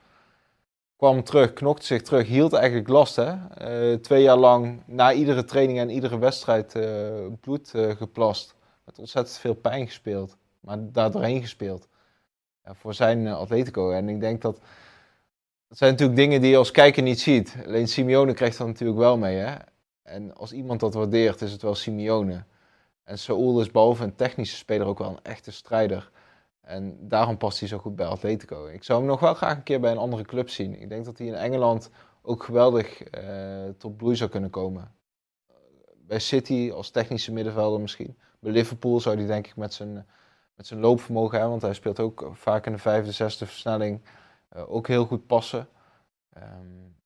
[0.97, 3.17] Kwam terug, knokte zich terug, hield eigenlijk last.
[3.17, 3.35] Hè?
[3.49, 8.55] Eh, twee jaar lang na iedere training en iedere wedstrijd eh, bloed eh, geplast.
[8.85, 10.37] Met ontzettend veel pijn gespeeld.
[10.61, 11.89] Maar daar gespeeld.
[12.65, 13.91] Ja, voor zijn eh, Atletico.
[13.91, 14.61] En ik denk dat...
[15.69, 17.57] Dat zijn natuurlijk dingen die je als kijker niet ziet.
[17.67, 19.37] Alleen Simeone krijgt dat natuurlijk wel mee.
[19.37, 19.55] Hè?
[20.03, 22.45] En als iemand dat waardeert, is het wel Simeone.
[23.05, 26.11] En Saúl is behalve een technische speler ook wel een echte strijder.
[26.61, 28.67] En daarom past hij zo goed bij Atletico.
[28.67, 30.81] Ik zou hem nog wel graag een keer bij een andere club zien.
[30.81, 31.91] Ik denk dat hij in Engeland
[32.23, 34.95] ook geweldig eh, tot bloei zou kunnen komen.
[35.95, 38.19] Bij City als technische middenvelder misschien.
[38.39, 40.07] Bij Liverpool zou hij denk ik met zijn,
[40.55, 44.01] met zijn loopvermogen hebben, want hij speelt ook vaak in de vijfde, zesde versnelling,
[44.57, 45.69] uh, ook heel goed passen.
[46.37, 46.97] Um,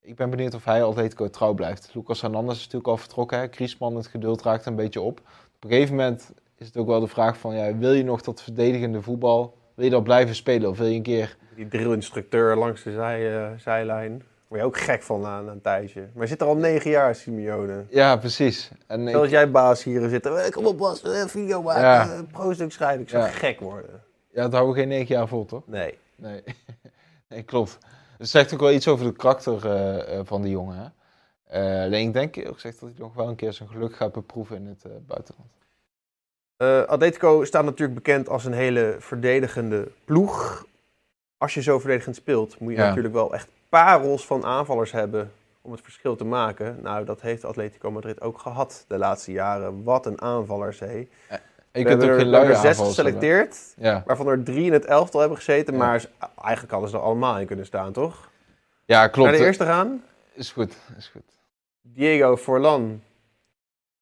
[0.00, 1.90] ik ben benieuwd of hij Atletico trouw blijft.
[1.94, 3.48] Lucas Hernandez is natuurlijk al vertrokken.
[3.50, 5.20] Griezmann, het geduld raakt een beetje op.
[5.56, 8.20] Op een gegeven moment is het ook wel de vraag van, ja, wil je nog
[8.22, 11.36] dat verdedigende voetbal, wil je dat blijven spelen of wil je een keer...
[11.54, 14.22] Die drillinstructeur langs de zij, uh, zijlijn.
[14.48, 16.00] Word je ook gek van na een tijdje.
[16.00, 17.84] Maar hij zit er al negen jaar, Simeone.
[17.88, 18.70] Ja, precies.
[18.86, 19.32] En Zoals ik...
[19.32, 20.52] jij baas hier zitten.
[20.52, 22.22] Kom op, Bas, video maken, ja.
[22.32, 23.00] pro-stuk schrijven.
[23.00, 23.30] Ik zou ja.
[23.30, 24.02] gek worden.
[24.32, 25.62] Ja, dat houden we geen negen jaar vol, toch?
[25.66, 25.98] Nee.
[26.16, 26.42] Nee,
[27.28, 27.78] nee klopt.
[28.18, 29.64] Het zegt ook wel iets over de karakter
[30.14, 30.76] uh, van die jongen.
[30.76, 30.86] Hè?
[31.78, 34.12] Uh, alleen ik denk eerlijk gezegd dat hij nog wel een keer zijn geluk gaat
[34.12, 35.48] beproeven in het uh, buitenland.
[36.58, 40.66] Uh, Atletico staat natuurlijk bekend als een hele verdedigende ploeg.
[41.36, 42.86] Als je zo verdedigend speelt, moet je Ja.
[42.88, 46.78] natuurlijk wel echt parels van aanvallers hebben om het verschil te maken.
[46.82, 49.82] Nou, dat heeft Atletico Madrid ook gehad de laatste jaren.
[49.82, 51.08] Wat een aanvallers, hé.
[51.78, 54.02] Ik We heb er, geen er zes geselecteerd, Ja.
[54.06, 55.72] waarvan er drie in het elftal hebben gezeten.
[55.74, 55.78] Ja.
[55.78, 56.04] Maar
[56.36, 58.30] eigenlijk hadden ze er allemaal in kunnen staan, toch?
[58.84, 59.30] ja, klopt.
[59.30, 60.04] Naar de eerste gaan.
[60.32, 61.22] Is goed, is goed.
[61.82, 63.02] Diego Forlan.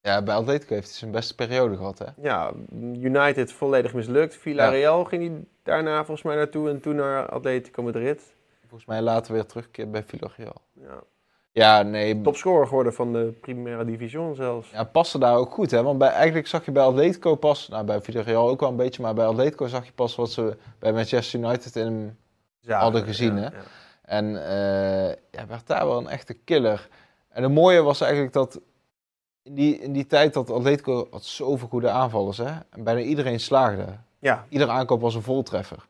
[0.00, 2.06] Ja, bij Atletico heeft hij zijn beste periode gehad, hè?
[2.22, 2.52] Ja,
[3.00, 4.36] United volledig mislukt.
[4.36, 8.22] Villarreal ging hij daarna volgens mij naartoe en toen naar Atletico Madrid.
[8.60, 10.62] Volgens mij later weer terugkeert bij Villarreal.
[10.72, 11.02] Ja.
[11.56, 12.20] Ja, nee.
[12.20, 14.70] Topscorer geworden van de Primera Division zelfs.
[14.70, 15.82] Ja, paste daar ook goed, hè?
[15.82, 19.02] Want bij, eigenlijk zag je bij Atletico pas, nou bij Villarreal ook wel een beetje,
[19.02, 22.16] maar bij Atletico zag je pas wat ze bij Manchester United in hem
[22.68, 23.46] hadden gezien, ja, hè?
[23.46, 23.62] ja.
[24.02, 26.88] En eh ja, werd daar wel een echte killer.
[27.28, 28.60] En het mooie was eigenlijk dat
[29.42, 32.52] in die, in die tijd dat Atletico had zoveel goede aanvallers, hè?
[32.70, 33.86] En bijna iedereen slaagde.
[34.18, 35.86] Ja, Iedere aankoop was een voltreffer.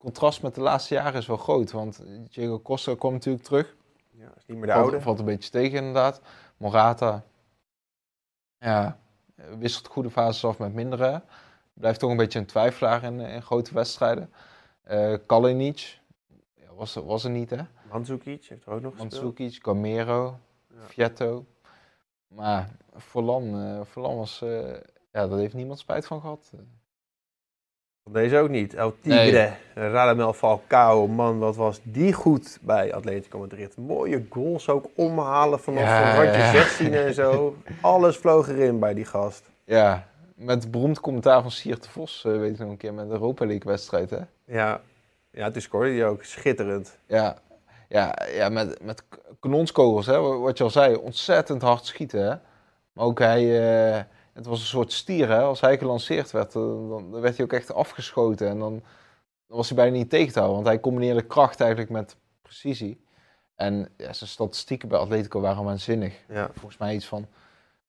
[0.00, 3.76] Contrast met de laatste jaren is wel groot, want Diego Costa kwam natuurlijk terug.
[4.10, 5.00] ja, is niet meer de Valt, oude.
[5.00, 6.20] valt een beetje tegen inderdaad.
[6.56, 7.24] Morata,
[8.58, 8.98] ja,
[9.58, 11.22] wisselt goede fases af met mindere.
[11.72, 14.32] Blijft toch een beetje een twijfelaar in, in grote wedstrijden.
[14.82, 15.98] Eh Kalinic,
[16.54, 17.62] ja, was, er- was er niet hè.
[17.90, 19.22] Mandzukic heeft er ook nog gespeeld.
[19.22, 20.38] Mandzukic, Camero,
[20.74, 20.80] Ja.
[20.86, 21.46] Fietto.
[22.28, 24.72] Maar Forlan, eh Forlan was, eh,
[25.12, 26.52] ja, daar heeft niemand spijt van gehad.
[28.12, 28.74] Deze ook niet.
[28.74, 31.06] El Tigre, Radamel Falcao.
[31.06, 33.76] Man, wat was die goed bij Atletico Madrid.
[33.76, 36.50] Mooie goals ook omhalen vanaf Ja, randje ja.
[36.52, 37.56] 16 en zo.
[37.80, 39.42] Alles vloog erin bij die gast.
[39.64, 43.06] Ja, met beroemd commentaar van Siert de Vos, eh, weet ik nog een keer, met
[43.06, 44.18] de Europa League wedstrijd hè.
[44.44, 44.80] Ja,
[45.30, 46.24] ja toen scoorde hij ook.
[46.24, 46.98] Schitterend.
[47.06, 47.36] Ja,
[47.88, 49.02] ja, ja met, met
[49.40, 52.20] kanonskogels, hè, wa- wat je al zei, ontzettend hard schieten.
[52.22, 52.34] Hè.
[52.92, 53.42] Maar ook hij,
[53.96, 54.02] eh,
[54.40, 55.40] het was een soort stier, hè.
[55.40, 58.48] als hij gelanceerd werd, eh, dan, dan werd hij ook echt afgeschoten.
[58.48, 58.82] En dan,
[59.46, 63.04] dan was hij bijna niet tegen te houden, want hij combineerde kracht eigenlijk met precisie.
[63.54, 66.24] En ja, zijn statistieken bij Atletico waren waanzinnig.
[66.28, 66.50] Ja.
[66.52, 67.26] Volgens mij iets van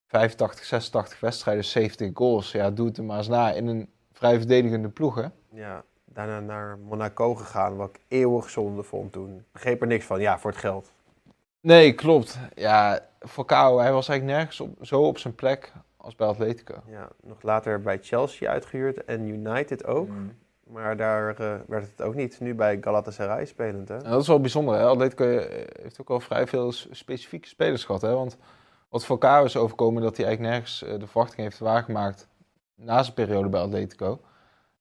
[0.08, 2.52] 85, 86 wedstrijden, 70 goals.
[2.52, 5.28] Ja, doe het er maar eens na in een vrij verdedigende ploeg, hè.
[5.52, 9.38] ja, daarna naar Monaco gegaan, wat ik eeuwig zonde vond toen.
[9.38, 10.20] Ik begreep er niks van.
[10.20, 10.92] Ja, voor het geld.
[11.62, 12.38] Nee, klopt.
[12.56, 16.76] Ja, Falcao, hij was eigenlijk nergens op, zo op zijn plek als bij Atletico.
[16.88, 20.08] Ja, nog later bij Chelsea uitgehuurd en United ook.
[20.08, 20.32] Mm.
[20.64, 22.40] Maar daar eh, werd het ook niet.
[22.40, 24.02] Nu bij Galatasaray spelend, hè?
[24.02, 24.76] Dat is wel bijzonder.
[24.76, 24.86] Hè?
[24.86, 28.02] Atletico eh, heeft ook al vrij veel specifieke spelers gehad.
[28.02, 28.14] Hè?
[28.14, 28.38] Want
[28.92, 32.28] wat Falcao is overkomen, dat hij eigenlijk nergens eh, de verwachting heeft waargemaakt
[32.76, 34.20] na zijn periode bij Atletico.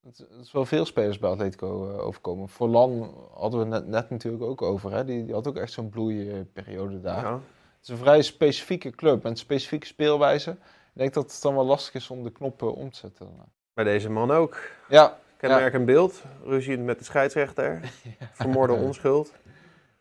[0.02, 2.48] Dat, is wel veel spelers bij Atletico eh, overkomen.
[2.48, 4.92] Forlan hadden we net, net natuurlijk ook over.
[4.92, 5.04] Hè?
[5.04, 7.24] Die, die had ook echt zo'n bloeiperiode daar.
[7.24, 7.32] Ja.
[7.32, 10.56] Het is een vrij specifieke club met specifieke speelwijze.
[11.00, 13.28] Ik denk dat het dan wel lastig is om de knoppen om te zetten.
[13.74, 14.58] Bij deze man ook.
[14.88, 16.22] Ja, Kenmerk een beeld.
[16.44, 17.80] Ruzie met de scheidsrechter.
[18.32, 19.32] Vermoorde onschuld.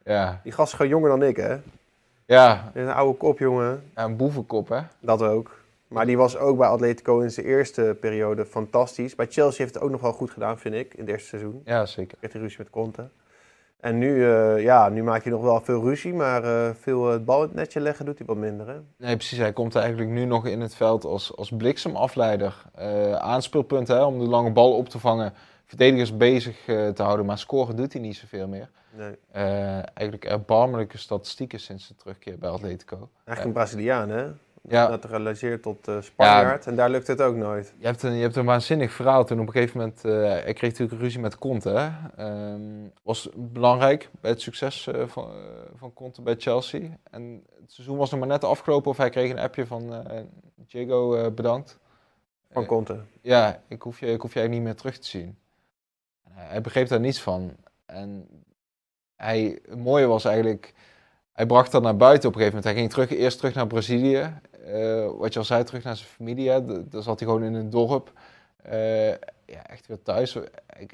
[0.03, 1.57] ja, Die gast is gewoon jonger dan ik, hè?
[2.25, 2.71] ja.
[2.73, 3.91] Een oude kop, jongen.
[3.95, 4.81] ja een boevenkop, hè?
[4.99, 5.59] Dat ook.
[5.87, 9.15] Maar die was ook bij Atletico in zijn eerste periode fantastisch.
[9.15, 11.61] Bij Chelsea heeft het ook nog wel goed gedaan, vind ik, in het eerste seizoen.
[11.65, 12.17] Ja, zeker.
[12.17, 13.07] Kreeg hij ruzie met Conte.
[13.79, 17.11] En nu, eh, ja, nu maakt hij nog wel veel ruzie, maar eh, veel eh,
[17.11, 18.77] het bal in het netje leggen doet hij wat minder, hè?
[18.97, 19.37] Nee, precies.
[19.37, 22.65] Hij komt eigenlijk nu nog in het veld als, als bliksemafleider.
[22.75, 25.33] Eh aanspeelpunt hè, om de lange bal op te vangen.
[25.65, 28.69] Verdedigers bezig te houden, maar scoren doet hij niet zoveel meer.
[28.91, 29.15] Nee.
[29.93, 33.09] Eigenlijk erbarmelijke statistieken sinds de terugkeer bij Atletico.
[33.25, 34.27] Eigenlijk een Braziliaan, hè?
[34.61, 34.87] Ja.
[34.89, 36.67] Naturaliseerd tot eh Spanjaard.
[36.67, 37.73] En daar lukt het ook nooit.
[37.77, 40.05] Je hebt, een, je hebt een waanzinnig verhaal toen op een gegeven moment.
[40.05, 41.91] eh hij kreeg natuurlijk ruzie met Conte.
[42.15, 42.61] Ehm,
[43.03, 45.31] was belangrijk bij het succes eh, van,
[45.75, 46.97] van Conte bij Chelsea.
[47.11, 50.03] En het seizoen was nog maar net afgelopen of hij kreeg een appje van
[50.55, 51.79] Diego bedankt.
[52.51, 52.99] Van Conte.
[53.21, 55.37] Ja, ik hoef, je, ik hoef je eigenlijk niet meer terug te zien.
[56.23, 57.55] En hij, hij begreep daar niets van.
[57.85, 58.27] En
[59.15, 60.73] hij, het mooie was eigenlijk,
[61.33, 62.63] hij bracht dat naar buiten op een gegeven moment.
[62.63, 64.33] Hij ging terug, eerst terug naar Brazilië.
[64.65, 66.49] Eh, wat je al zei, terug naar zijn familie.
[66.49, 66.61] hè.
[66.63, 68.11] D- Daar zat hij gewoon in een dorp.
[68.63, 69.09] Eh,
[69.45, 70.37] ja, echt weer thuis.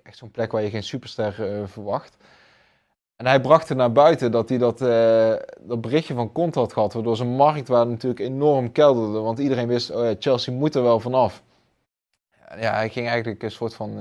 [0.03, 2.17] Echt zo'n plek waar je geen superster eh, verwacht.
[3.15, 4.77] En hij bracht het naar buiten dat hij dat,
[5.59, 6.93] dat berichtje van Conte had gehad.
[6.93, 9.19] Waardoor zijn marktwaarde natuurlijk enorm kelderde.
[9.19, 11.43] Want iedereen wist, oh ja, Chelsea moet er wel vanaf.
[12.59, 13.99] Ja, hij ging eigenlijk een soort van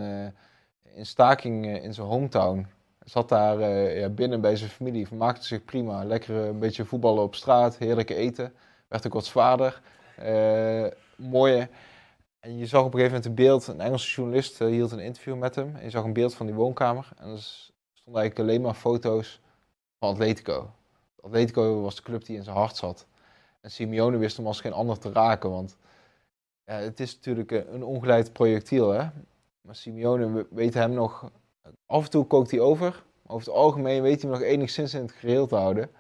[0.94, 2.66] in staking in zijn hometown.
[3.04, 3.60] Zat daar
[3.98, 6.04] ja, binnen bij zijn familie, vermaakte zich prima.
[6.04, 8.52] Lekker een beetje voetballen op straat, heerlijke eten.
[8.94, 9.80] Werd ook wat zwaarder.
[10.16, 11.68] Eh mooie.
[12.40, 14.98] En je zag op een gegeven moment een beeld, een Engelse journalist eh, hield een
[14.98, 15.76] interview met hem.
[15.76, 17.08] En je zag een beeld van die woonkamer.
[17.16, 17.38] En er
[17.92, 19.40] stonden eigenlijk alleen maar foto's
[19.98, 20.70] van Atletico.
[21.20, 23.06] Atletico was de club die in zijn hart zat.
[23.60, 25.76] En Simeone wist hem als geen ander te raken, want
[26.64, 29.08] ja, het is natuurlijk eh, een ongeleid projectiel, hè.
[29.60, 31.30] Maar Simeone we- weet hem nog...
[31.86, 32.90] Af en toe kookt hij over.
[33.22, 35.90] maar Over het algemeen weet hij hem nog enigszins in het geheel te houden.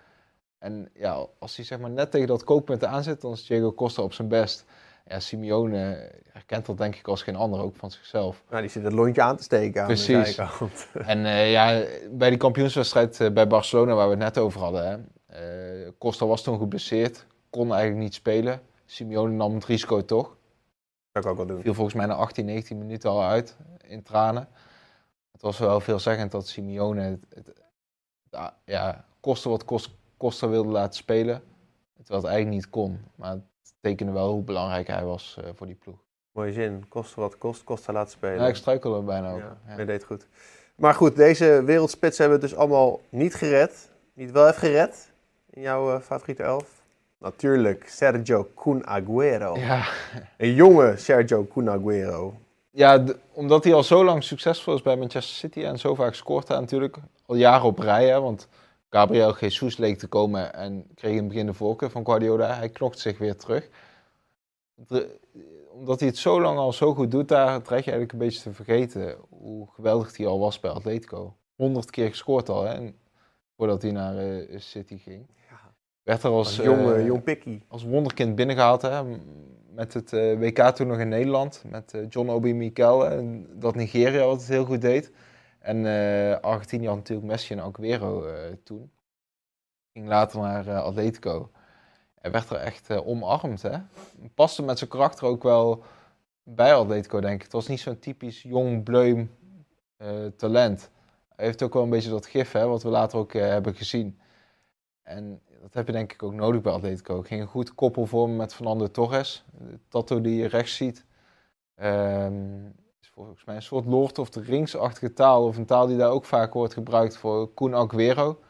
[0.64, 4.02] En ja, als hij zeg maar net tegen dat kookpunt aanzet, dan is Diego Costa
[4.02, 4.64] op zijn best.
[5.06, 8.42] Ja, Simeone herkent dat denk ik als geen ander, ook van zichzelf.
[8.50, 10.26] Nou, die zit het lontje aan te steken aan Precies.
[10.26, 10.88] de zijkant.
[11.12, 14.84] En eh, ja, bij die kampioenswedstrijd eh, bij Barcelona, waar we het net over hadden,
[14.86, 14.96] hè,
[15.84, 18.60] eh, Costa was toen geblesseerd, kon eigenlijk niet spelen.
[18.86, 20.36] Simeone nam het risico toch.
[21.12, 21.60] zou ik ook wel doen.
[21.62, 24.48] Viel volgens mij na 18, 19 minuten al uit in tranen.
[25.32, 27.46] Het was wel veelzeggend dat Simeone het, het,
[28.30, 31.42] het- ja, koste wat kost, Costa wilde laten spelen.
[31.96, 33.00] Terwijl het eigenlijk niet kon.
[33.14, 33.42] Maar het
[33.80, 35.96] tekende wel hoe belangrijk hij was eh, voor die ploeg.
[36.32, 36.84] Mooie zin.
[36.88, 38.38] Kost wat kost, Costa laten spelen.
[38.40, 39.38] Ja, ik struikel er bijna ook.
[39.38, 39.78] Ja, Ja.
[39.78, 40.26] je deed goed.
[40.76, 43.90] Maar goed, deze wereldspits hebben het dus allemaal niet gered.
[44.14, 45.12] Niet wel even gered
[45.50, 46.82] in jouw eh, favoriete elf.
[47.18, 49.58] Natuurlijk, Sergio Kun Aguero.
[49.58, 49.84] Ja.
[50.38, 52.34] Een jonge Sergio Kun Aguero.
[52.70, 56.48] Ja, omdat hij al zo lang succesvol is bij Manchester City en zo vaak scoort
[56.48, 56.96] hij natuurlijk
[57.26, 58.08] al jaren op rij.
[58.08, 58.48] Hè, want
[58.94, 62.54] Gabriel Jesus leek te komen en kreeg in het begin de voorkeur van Guardiola.
[62.56, 63.68] Hij knokt zich weer terug.
[64.74, 65.18] De-
[65.70, 68.42] omdat hij het zo lang al zo goed doet, daar dreig je eigenlijk een beetje
[68.42, 71.36] te vergeten hoe geweldig hij al was bij Atletico.
[71.54, 72.96] 100 keer gescoord al, hè, en
[73.56, 75.26] voordat hij naar eh, City ging.
[75.50, 75.60] Ja.
[76.02, 77.62] Werd er als, Als jong, eh, jong pikkie.
[77.68, 78.82] als wonderkind binnengehaald.
[78.82, 79.02] Hè?
[79.70, 81.62] Met het eh, WK toen nog in Nederland.
[81.70, 83.06] Met John Obi Mikel.
[83.10, 85.10] En dat Nigeria wat het heel goed deed.
[85.64, 88.90] En eh, Argentinië had natuurlijk Messi en Aguero eh, toen.
[89.92, 91.50] Ging later naar eh, Atletico.
[92.20, 93.62] Hij werd er echt omarmd.
[93.62, 93.78] Hè?
[94.34, 95.84] Paste met zijn karakter ook wel
[96.42, 97.42] bij Atletico, denk ik.
[97.42, 99.30] Het was niet zo'n typisch jong, bleum
[100.36, 100.90] talent.
[101.36, 104.18] Hij heeft ook wel een beetje dat gif, hè, wat we later ook hebben gezien.
[105.02, 107.22] En dat heb je denk ik ook nodig bij Atletico.
[107.22, 109.44] Ging een goed koppel vormen met Fernando Torres.
[109.52, 111.04] De tattoo die je rechts ziet.
[111.76, 111.84] Is
[113.14, 115.44] volgens mij een soort Lord of the Rings-achtige taal.
[115.44, 118.40] Of een taal die daar ook vaak wordt gebruikt voor Kun Aguero.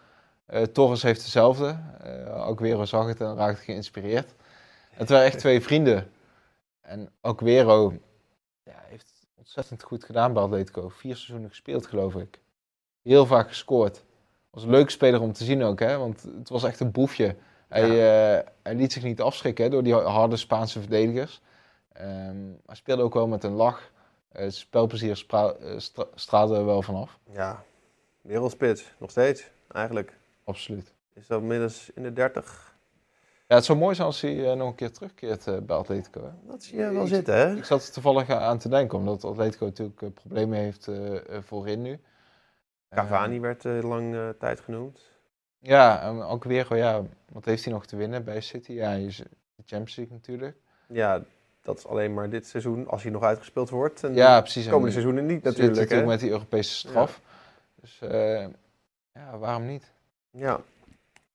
[0.46, 1.79] Eh, Torres heeft dezelfde.
[2.00, 4.35] Eh, Aguero zag het en raakte geïnspireerd.
[4.90, 6.11] Het waren echt twee vrienden.
[6.81, 7.92] En Aguero
[8.62, 10.88] ja, heeft het ontzettend goed gedaan bij Atletico.
[10.88, 12.40] Vier seizoenen gespeeld, geloof ik.
[13.03, 14.05] Heel vaak gescoord.
[14.50, 15.98] Was een leuke speler om te zien ook, hè?
[15.98, 17.37] want het was echt een boefje.
[17.68, 21.40] Hij, eh, hij liet zich niet afschrikken hè, door die harde Spaanse verdedigers.
[21.92, 23.92] Ehm, hij speelde ook wel met een lach.
[24.35, 27.18] Eh, Het spelplezier spra- eh, stra- straalde er wel vanaf.
[27.33, 27.64] Ja,
[28.20, 28.94] wereldspits.
[28.99, 30.16] Nog steeds, eigenlijk.
[30.44, 30.92] Absoluut.
[31.12, 32.73] Is dat inmiddels in de 30.
[33.49, 36.23] Ja, het zou mooi zijn als hij eh, nog een keer terugkeert eh, bij Atletico.
[36.25, 36.31] Hè?
[36.49, 37.57] Dat zie je wel Ik- zitten, hè?
[37.57, 41.42] Ik zat er toevallig aan te denken, omdat Atletico natuurlijk eh, problemen heeft eh, eh,
[41.42, 42.01] voorin nu.
[42.90, 45.01] Cavani werd eh, lang eh, tijd genoemd.
[45.59, 48.73] Ja, en Aguero, ja, wat heeft hij nog te winnen bij City?
[48.73, 50.57] Ja, hij is de Champions League natuurlijk.
[50.88, 51.23] Ja,
[51.64, 54.05] dat is alleen maar dit seizoen, als hij nog uitgespeeld wordt.
[54.05, 54.61] En Ja, precies.
[54.62, 55.74] de En komende seizoenen niet zit natuurlijk.
[55.77, 55.81] Hè?
[55.83, 57.20] natuurlijk met die Europese straf.
[57.81, 58.40] Dus eh,
[59.12, 59.90] ja, waarom niet?
[60.31, 60.61] Ja.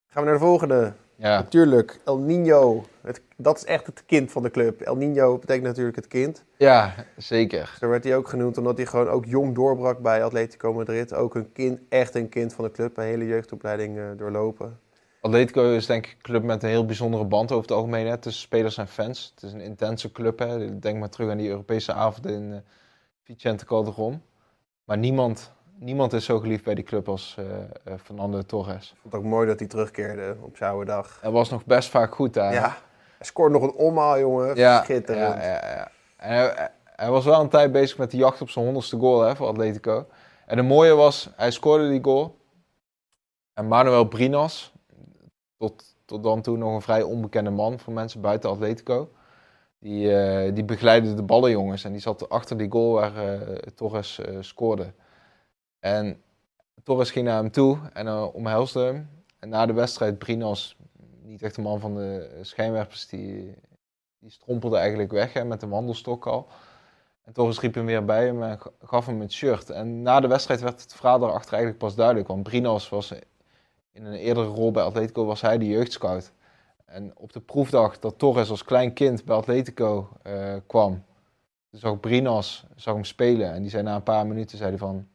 [0.08, 0.94] Gaan we naar de volgende.
[1.16, 2.86] Ja, Natuurlijk, El Nino.
[3.02, 4.82] Het, dat is echt het kind van de club.
[4.82, 6.44] El Nino betekent natuurlijk het kind.
[6.58, 7.76] ja zeker.
[7.80, 11.14] Zo werd hij ook genoemd omdat hij gewoon ook jong doorbrak bij Atletico Madrid.
[11.14, 12.98] Ook een kind, echt een kind van de club.
[12.98, 14.80] Een hele jeugdopleiding eh, doorlopen.
[15.22, 18.18] Atletico is denk ik een club met een heel bijzondere band over het algemeen hè,
[18.18, 19.32] tussen spelers en fans.
[19.36, 20.40] Het is een intense club.
[20.40, 20.80] Hè.
[20.80, 22.60] Denk maar terug aan die Europese avond in eh,
[23.24, 24.22] Vicente Calderon.
[24.84, 28.92] Maar niemand, niemand is zo geliefd bij die club als eh, eh, Fernando Torres.
[28.92, 31.18] Ik vond het ook mooi dat hij terugkeerde op zijn oude dag.
[31.22, 32.54] Hij was nog best vaak goed daar.
[32.54, 32.78] Ja,
[33.18, 34.56] hij scoort nog een omhaal, jongen.
[34.56, 35.44] ja, Schitterend.
[35.44, 35.92] ja, ja, ja.
[36.18, 39.22] En hij, hij was wel een tijd bezig met de jacht op zijn honderdste goal
[39.22, 40.08] hè, voor Atletico.
[40.46, 42.38] En het mooie was, hij scoorde die goal.
[43.54, 44.74] En Manuel Brinas,
[45.60, 49.10] tot, tot dan toe nog een vrij onbekende man voor mensen buiten Atletico.
[49.80, 54.20] Die, eh, die begeleidde de ballenjongens en die zat achter die goal waar eh, Torres
[54.20, 54.94] eh, scoorde.
[55.80, 56.22] En
[56.84, 59.10] Torres ging naar hem toe en omhelsde hem.
[59.40, 60.78] En na de wedstrijd, Brinas,
[61.22, 63.56] niet echt een man van de schijnwerpers, die,
[64.20, 66.48] die strompelde eigenlijk weg hè, met een wandelstok al.
[67.24, 69.70] En Torres riep hem weer bij hem en ga- gaf hem het shirt.
[69.70, 72.28] En na de wedstrijd werd het verhaal daarachter eigenlijk pas duidelijk.
[72.28, 73.14] Want Brinas was
[74.00, 76.32] in een eerdere rol bij Atletico was hij de jeugdscout.
[76.86, 81.04] En op de proefdag dat Torres als klein kind bij Atletico eh, kwam,
[81.72, 83.54] zag Brinas zag hem spelen.
[83.54, 85.08] En die zei na een paar minuten zei hij van,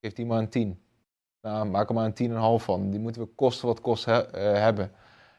[0.00, 0.82] geef die maar een 10.
[1.40, 2.90] Nou, maak er maar een 10,5 van.
[2.90, 4.92] Die moeten we kosten wat kost eh, hebben.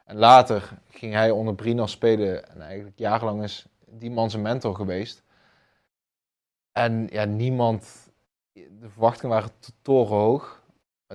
[0.06, 2.50] En later ging hij onder Brinas spelen.
[2.50, 5.24] En eigenlijk jarenlang is die man zijn mentor geweest.
[6.72, 8.12] En ja, niemand...
[8.54, 10.63] De verwachtingen waren to- torenhoog.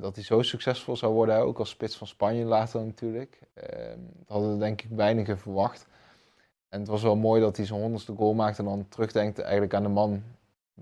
[0.00, 3.38] Dat hij zo succesvol zou worden, ook als spits van Spanje later natuurlijk.
[3.54, 5.86] Ehm, dat hadden denk ik weinigen verwacht.
[6.68, 9.74] En het was wel mooi dat hij zijn honderdste goal maakte en dan terugdenkt eigenlijk
[9.74, 10.22] aan de man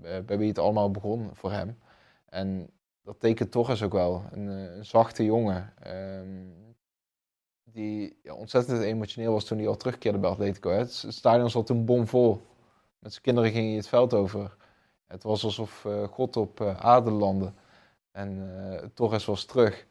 [0.01, 1.77] eh, bij wie het allemaal begon voor hem.
[2.25, 2.69] En
[3.03, 4.23] dat tekent Torres ook wel.
[4.31, 5.73] Een, eh, zachte jongen.
[5.79, 6.65] ehm,
[7.63, 10.69] die ja, ontzettend emotioneel was toen hij al terugkeerde bij Atletico.
[10.69, 12.41] Het, stadion zat toen bomvol.
[12.99, 14.55] Met zijn kinderen ging hij het veld over.
[15.07, 17.51] Het was alsof eh, God op eh, aarde landde.
[18.11, 19.85] En eh, Torres was terug.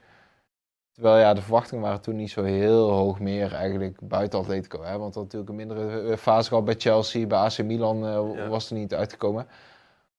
[0.96, 4.82] Terwijl ja, de verwachtingen waren toen niet zo heel hoog meer eigenlijk buiten Atletico.
[4.82, 4.98] Hè?
[4.98, 7.26] Want dat natuurlijk een mindere eh, fase gehad bij Chelsea.
[7.26, 8.48] Bij AC Milan eh, Ja.
[8.48, 9.46] was er niet uitgekomen.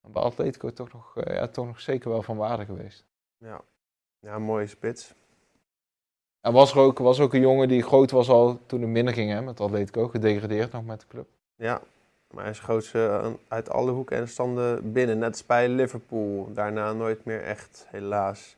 [0.02, 3.06] Maar bij Atletico toch nog, eh, ja, toch nog zeker wel van waarde geweest.
[3.38, 3.62] Ja,
[4.20, 5.14] ja mooie spits.
[6.42, 9.14] En was er ook, was ook een jongen die groot was al toen het minder
[9.14, 10.08] ging hè, met Atletico.
[10.08, 11.28] Gedegradeerd nog met de club.
[11.56, 11.82] Ja,
[12.34, 15.18] maar hij schoot ze aan- uit alle hoeken en standen binnen.
[15.18, 16.50] Net als bij Liverpool.
[16.54, 18.56] Daarna nooit meer echt, helaas.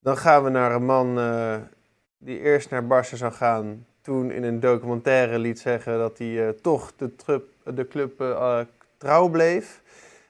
[0.00, 1.56] Dan gaan we naar een man eh,
[2.18, 3.86] die eerst naar Barça zou gaan.
[4.00, 8.30] Toen in een documentaire liet zeggen dat hij eh, toch de, trup, de club eh,
[8.30, 8.66] eh,
[8.98, 9.82] trouw bleef.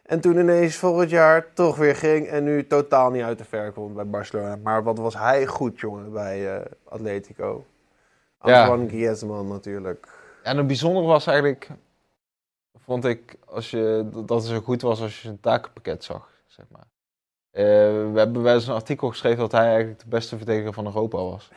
[0.02, 3.72] En toen ineens volgend jaar toch weer ging en nu totaal niet uit de ver
[3.72, 4.56] komt bij Barcelona.
[4.62, 7.64] Maar wat was hij goed, jongen, bij eh, Atletico.
[8.42, 8.60] Ja.
[8.60, 10.08] Antoine Griezmann natuurlijk.
[10.42, 11.68] En het bijzondere was eigenlijk,
[12.90, 16.66] vond ik, als je, dat het zo goed was als je zijn takenpakket zag, zeg
[16.68, 16.86] maar.
[17.50, 17.64] Eh,
[18.12, 21.16] we hebben wel eens een artikel geschreven dat hij eigenlijk de beste verdediger van Europa
[21.16, 21.50] was.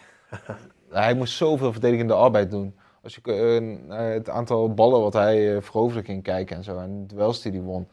[0.89, 2.75] hij moest zoveel verdedigende arbeid doen.
[3.03, 7.15] Als je naar het aantal ballen wat hij veroverde ging kijken en zo, en de
[7.15, 7.87] duels die hij won,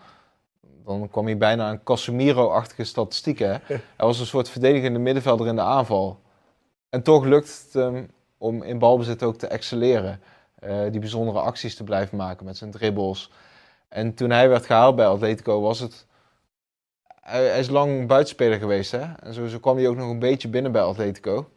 [0.85, 3.51] dan kwam hij bijna aan Casemiro-achtige statistieken.
[3.97, 6.21] Hij was een soort verdedigende middenvelder in de aanval.
[6.89, 10.21] En toch lukt het hem om in balbezit ook te excelleren.
[10.61, 13.31] Eh, die bijzondere acties te blijven maken met zijn dribbles.
[13.89, 16.07] En toen hij werd gehaald bij Atletico was het...
[17.21, 19.13] Hij, is lang buitenspeler geweest, hè.
[19.13, 21.51] En zo, kwam hij ook nog een beetje binnen bij Atletico.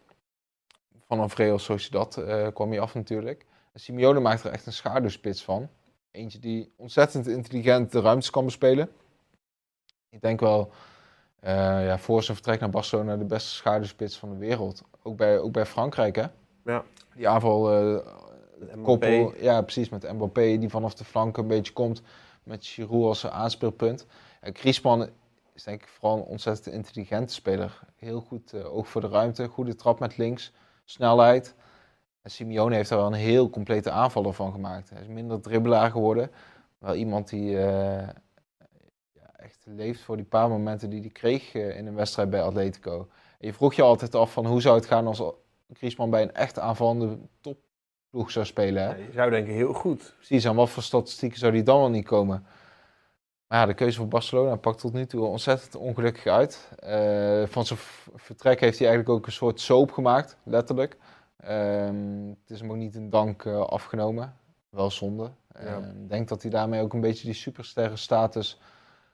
[1.08, 3.46] Vanaf Real Sociedad eh, kwam hij af natuurlijk.
[3.72, 5.70] En Simeone maakt er echt een schaduwspits van.
[6.12, 8.90] Eentje die ontzettend intelligent de ruimtes kan bespelen.
[10.10, 10.72] Ik denk wel
[11.40, 14.82] eh, ja, voor zijn vertrek naar Barcelona de beste schaduwspits van de wereld.
[15.02, 16.26] Ook bij, ook bij Frankrijk, hè.
[16.64, 16.84] Ja.
[17.16, 17.70] Die aanval...
[18.84, 22.02] koppel, ja, precies, met Mbappé die vanaf de flank een beetje komt.
[22.44, 24.06] Met Giroud als aanspeelpunt.
[24.40, 25.10] En Griezmann
[25.54, 27.80] is denk ik vooral een ontzettend intelligente speler.
[27.96, 30.52] Heel goed eh, oog voor de ruimte, goede trap met links,
[30.84, 31.56] snelheid.
[32.22, 34.90] En Simeone heeft er wel een heel complete aanvaller van gemaakt.
[34.90, 36.32] Hij is minder dribbelaar geworden.
[36.78, 38.08] Wel iemand die eh,
[39.12, 42.42] ja, echt leeft voor die paar momenten die hij kreeg eh, in een wedstrijd bij
[42.42, 43.08] Atletico.
[43.40, 45.22] En je vroeg je altijd af van hoe zou het gaan als
[45.74, 47.18] Griezmann bij een echt aanvallende
[48.14, 48.84] zou spelen.
[48.84, 48.90] Hè?
[48.90, 50.14] Ja, je zou denken heel goed.
[50.16, 52.46] Precies, aan wat voor statistieken zou die dan wel niet komen?
[53.48, 56.72] Maar ja, de keuze voor Barcelona pakt tot nu toe ontzettend ongelukkig uit.
[56.80, 57.80] Eh, van zijn
[58.16, 60.98] vertrek heeft hij eigenlijk ook een soort soap gemaakt, letterlijk.
[61.38, 64.36] Ehm, het is hem ook niet in dank eh, afgenomen.
[64.70, 65.32] Wel zonde.
[65.60, 65.78] Ja.
[65.78, 68.60] Ik denk dat hij daarmee ook een beetje die supersterrenstatus,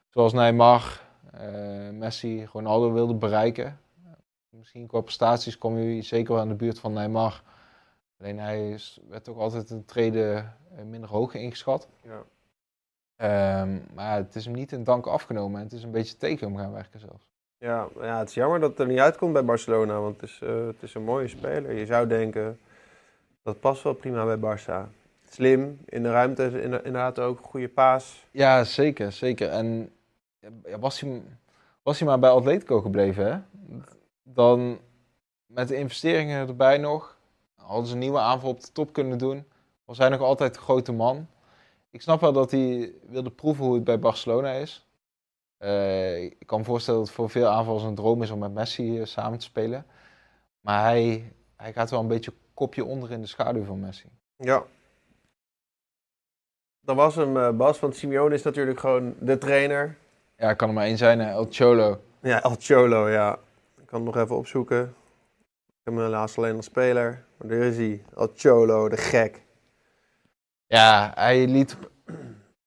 [0.10, 3.80] zoals Neymar, eh, Messi, Ronaldo wilde bereiken.
[4.50, 7.44] Misschien qua prestaties kwam hij zeker wel in de buurt van Neymar.
[8.20, 11.88] Alleen hij is, werd toch altijd een treden eh, minder hoog ingeschat.
[12.02, 12.24] Ja.
[13.16, 16.48] Ehm, maar het is hem niet in dank afgenomen en het is een beetje tegen
[16.48, 17.28] hem gaan werken zelfs.
[17.58, 20.40] Ja, ja, het is jammer dat het er niet uitkomt bij Barcelona, want het is,
[20.42, 21.74] eh, het is een mooie speler.
[21.74, 22.60] Je zou denken,
[23.44, 24.90] dat past wel prima bij Barça.
[25.30, 28.26] Slim, in de ruimte inderdaad ook, goede paas.
[28.32, 29.50] Ja, zeker, zeker.
[29.50, 29.92] En
[30.40, 31.22] ja, was, hij,
[31.84, 33.40] was hij maar bij Atletico gebleven, hè?
[34.24, 34.80] dan
[35.46, 37.18] met de investeringen erbij nog,
[37.70, 39.46] hadden ze een nieuwe aanval op de top kunnen doen.
[39.86, 41.28] Was hij nog altijd de grote man.
[41.90, 44.88] Ik snap wel dat hij wilde proeven hoe het bij Barcelona is.
[45.58, 48.54] Eh, ik kan me voorstellen dat het voor veel aanvallers een droom is om met
[48.54, 49.86] Messi eh, samen te spelen.
[50.62, 54.10] Maar hij, hij gaat wel een beetje kopje onder in de schaduw van Messi.
[54.36, 54.64] Ja.
[56.82, 59.98] Dat was hem, eh, Bas, want Simeone is natuurlijk gewoon de trainer.
[60.38, 62.02] Ja, kan er maar één zijn, El Cholo.
[62.22, 63.34] Ja, El Cholo, ja.
[63.78, 64.96] Ik kan hem nog even opzoeken.
[65.90, 67.26] Heb hem helaas alleen als speler.
[67.38, 69.42] Maar daar is hij, El Cholo, de gek.
[70.68, 71.78] Ja, hij liet.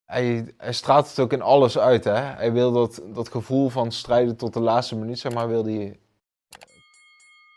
[0.05, 2.03] Hij, hij straalt het ook in alles uit.
[2.03, 2.11] Hè?
[2.13, 5.99] Hij wil dat, dat gevoel van strijden tot de laatste minuut, zeg maar, wil hij.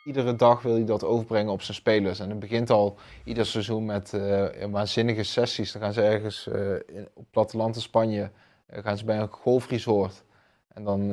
[0.05, 2.19] Iedere dag wil hij dat overbrengen op zijn spelers.
[2.19, 5.73] En het begint al ieder seizoen met eh, waanzinnige sessies.
[5.73, 6.47] Dan gaan ze ergens
[6.87, 8.31] in, op platteland in Spanje,
[8.67, 10.25] eh, gaan ze bij een golfresort.
[10.69, 11.11] En dan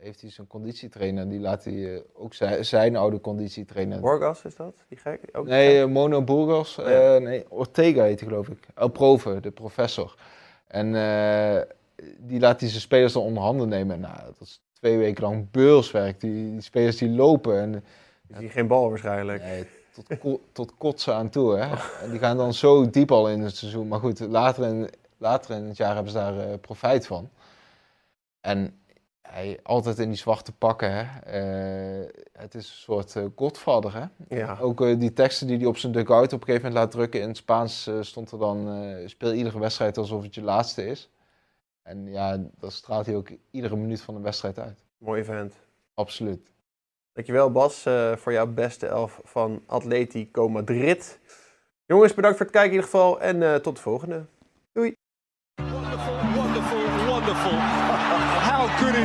[0.00, 4.00] heeft hij zijn conditietrainer, die laat hij eh, ook zijn, zijn oude conditietrainer.
[4.00, 4.74] Borgas is dat?
[4.88, 5.20] Die gek?
[5.32, 6.78] Ook Nee, eh, Mono Burgos.
[6.78, 7.14] Oh ja.
[7.14, 8.66] eh, nee, Ortega heet hij geloof ik.
[8.74, 10.14] El Prove, de professor.
[10.66, 10.86] En
[12.18, 14.00] die laat hij zijn spelers dan onder handen nemen.
[14.00, 16.20] Nou, dat is twee weken lang beurswerk.
[16.20, 17.84] Die, die spelers die lopen en
[18.28, 19.42] Is die geen bal waarschijnlijk?
[19.42, 21.56] nee, tot, ko- tot kotsen aan toe.
[21.56, 21.74] Hè?
[22.04, 23.88] En die gaan dan zo diep al in het seizoen.
[23.88, 27.28] Maar goed, later in, later in het jaar hebben ze daar profijt van.
[28.40, 28.79] En
[29.22, 30.92] hij altijd in die zwarte pakken.
[30.92, 31.20] Hè?
[31.20, 33.94] Eh, het is een soort eh, godvader.
[33.94, 34.36] Hè?
[34.36, 34.58] Ja.
[34.60, 37.20] Ook eh, die teksten die hij op zijn dugout op een gegeven moment laat drukken
[37.20, 41.10] in het Spaans stond er dan: speel iedere wedstrijd alsof het je laatste is.
[41.82, 44.84] En ja, dat straalt hij ook iedere minuut van de wedstrijd uit.
[44.98, 45.54] Mooi event.
[45.94, 46.50] Absoluut.
[47.12, 47.82] Dankjewel Bas
[48.14, 51.18] voor jouw beste elf van Atletico Madrid.
[51.86, 54.24] Jongens, bedankt voor het kijken in ieder geval en tot de volgende.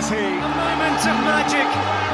[0.05, 0.39] Is he?
[0.39, 2.04] moment of magic.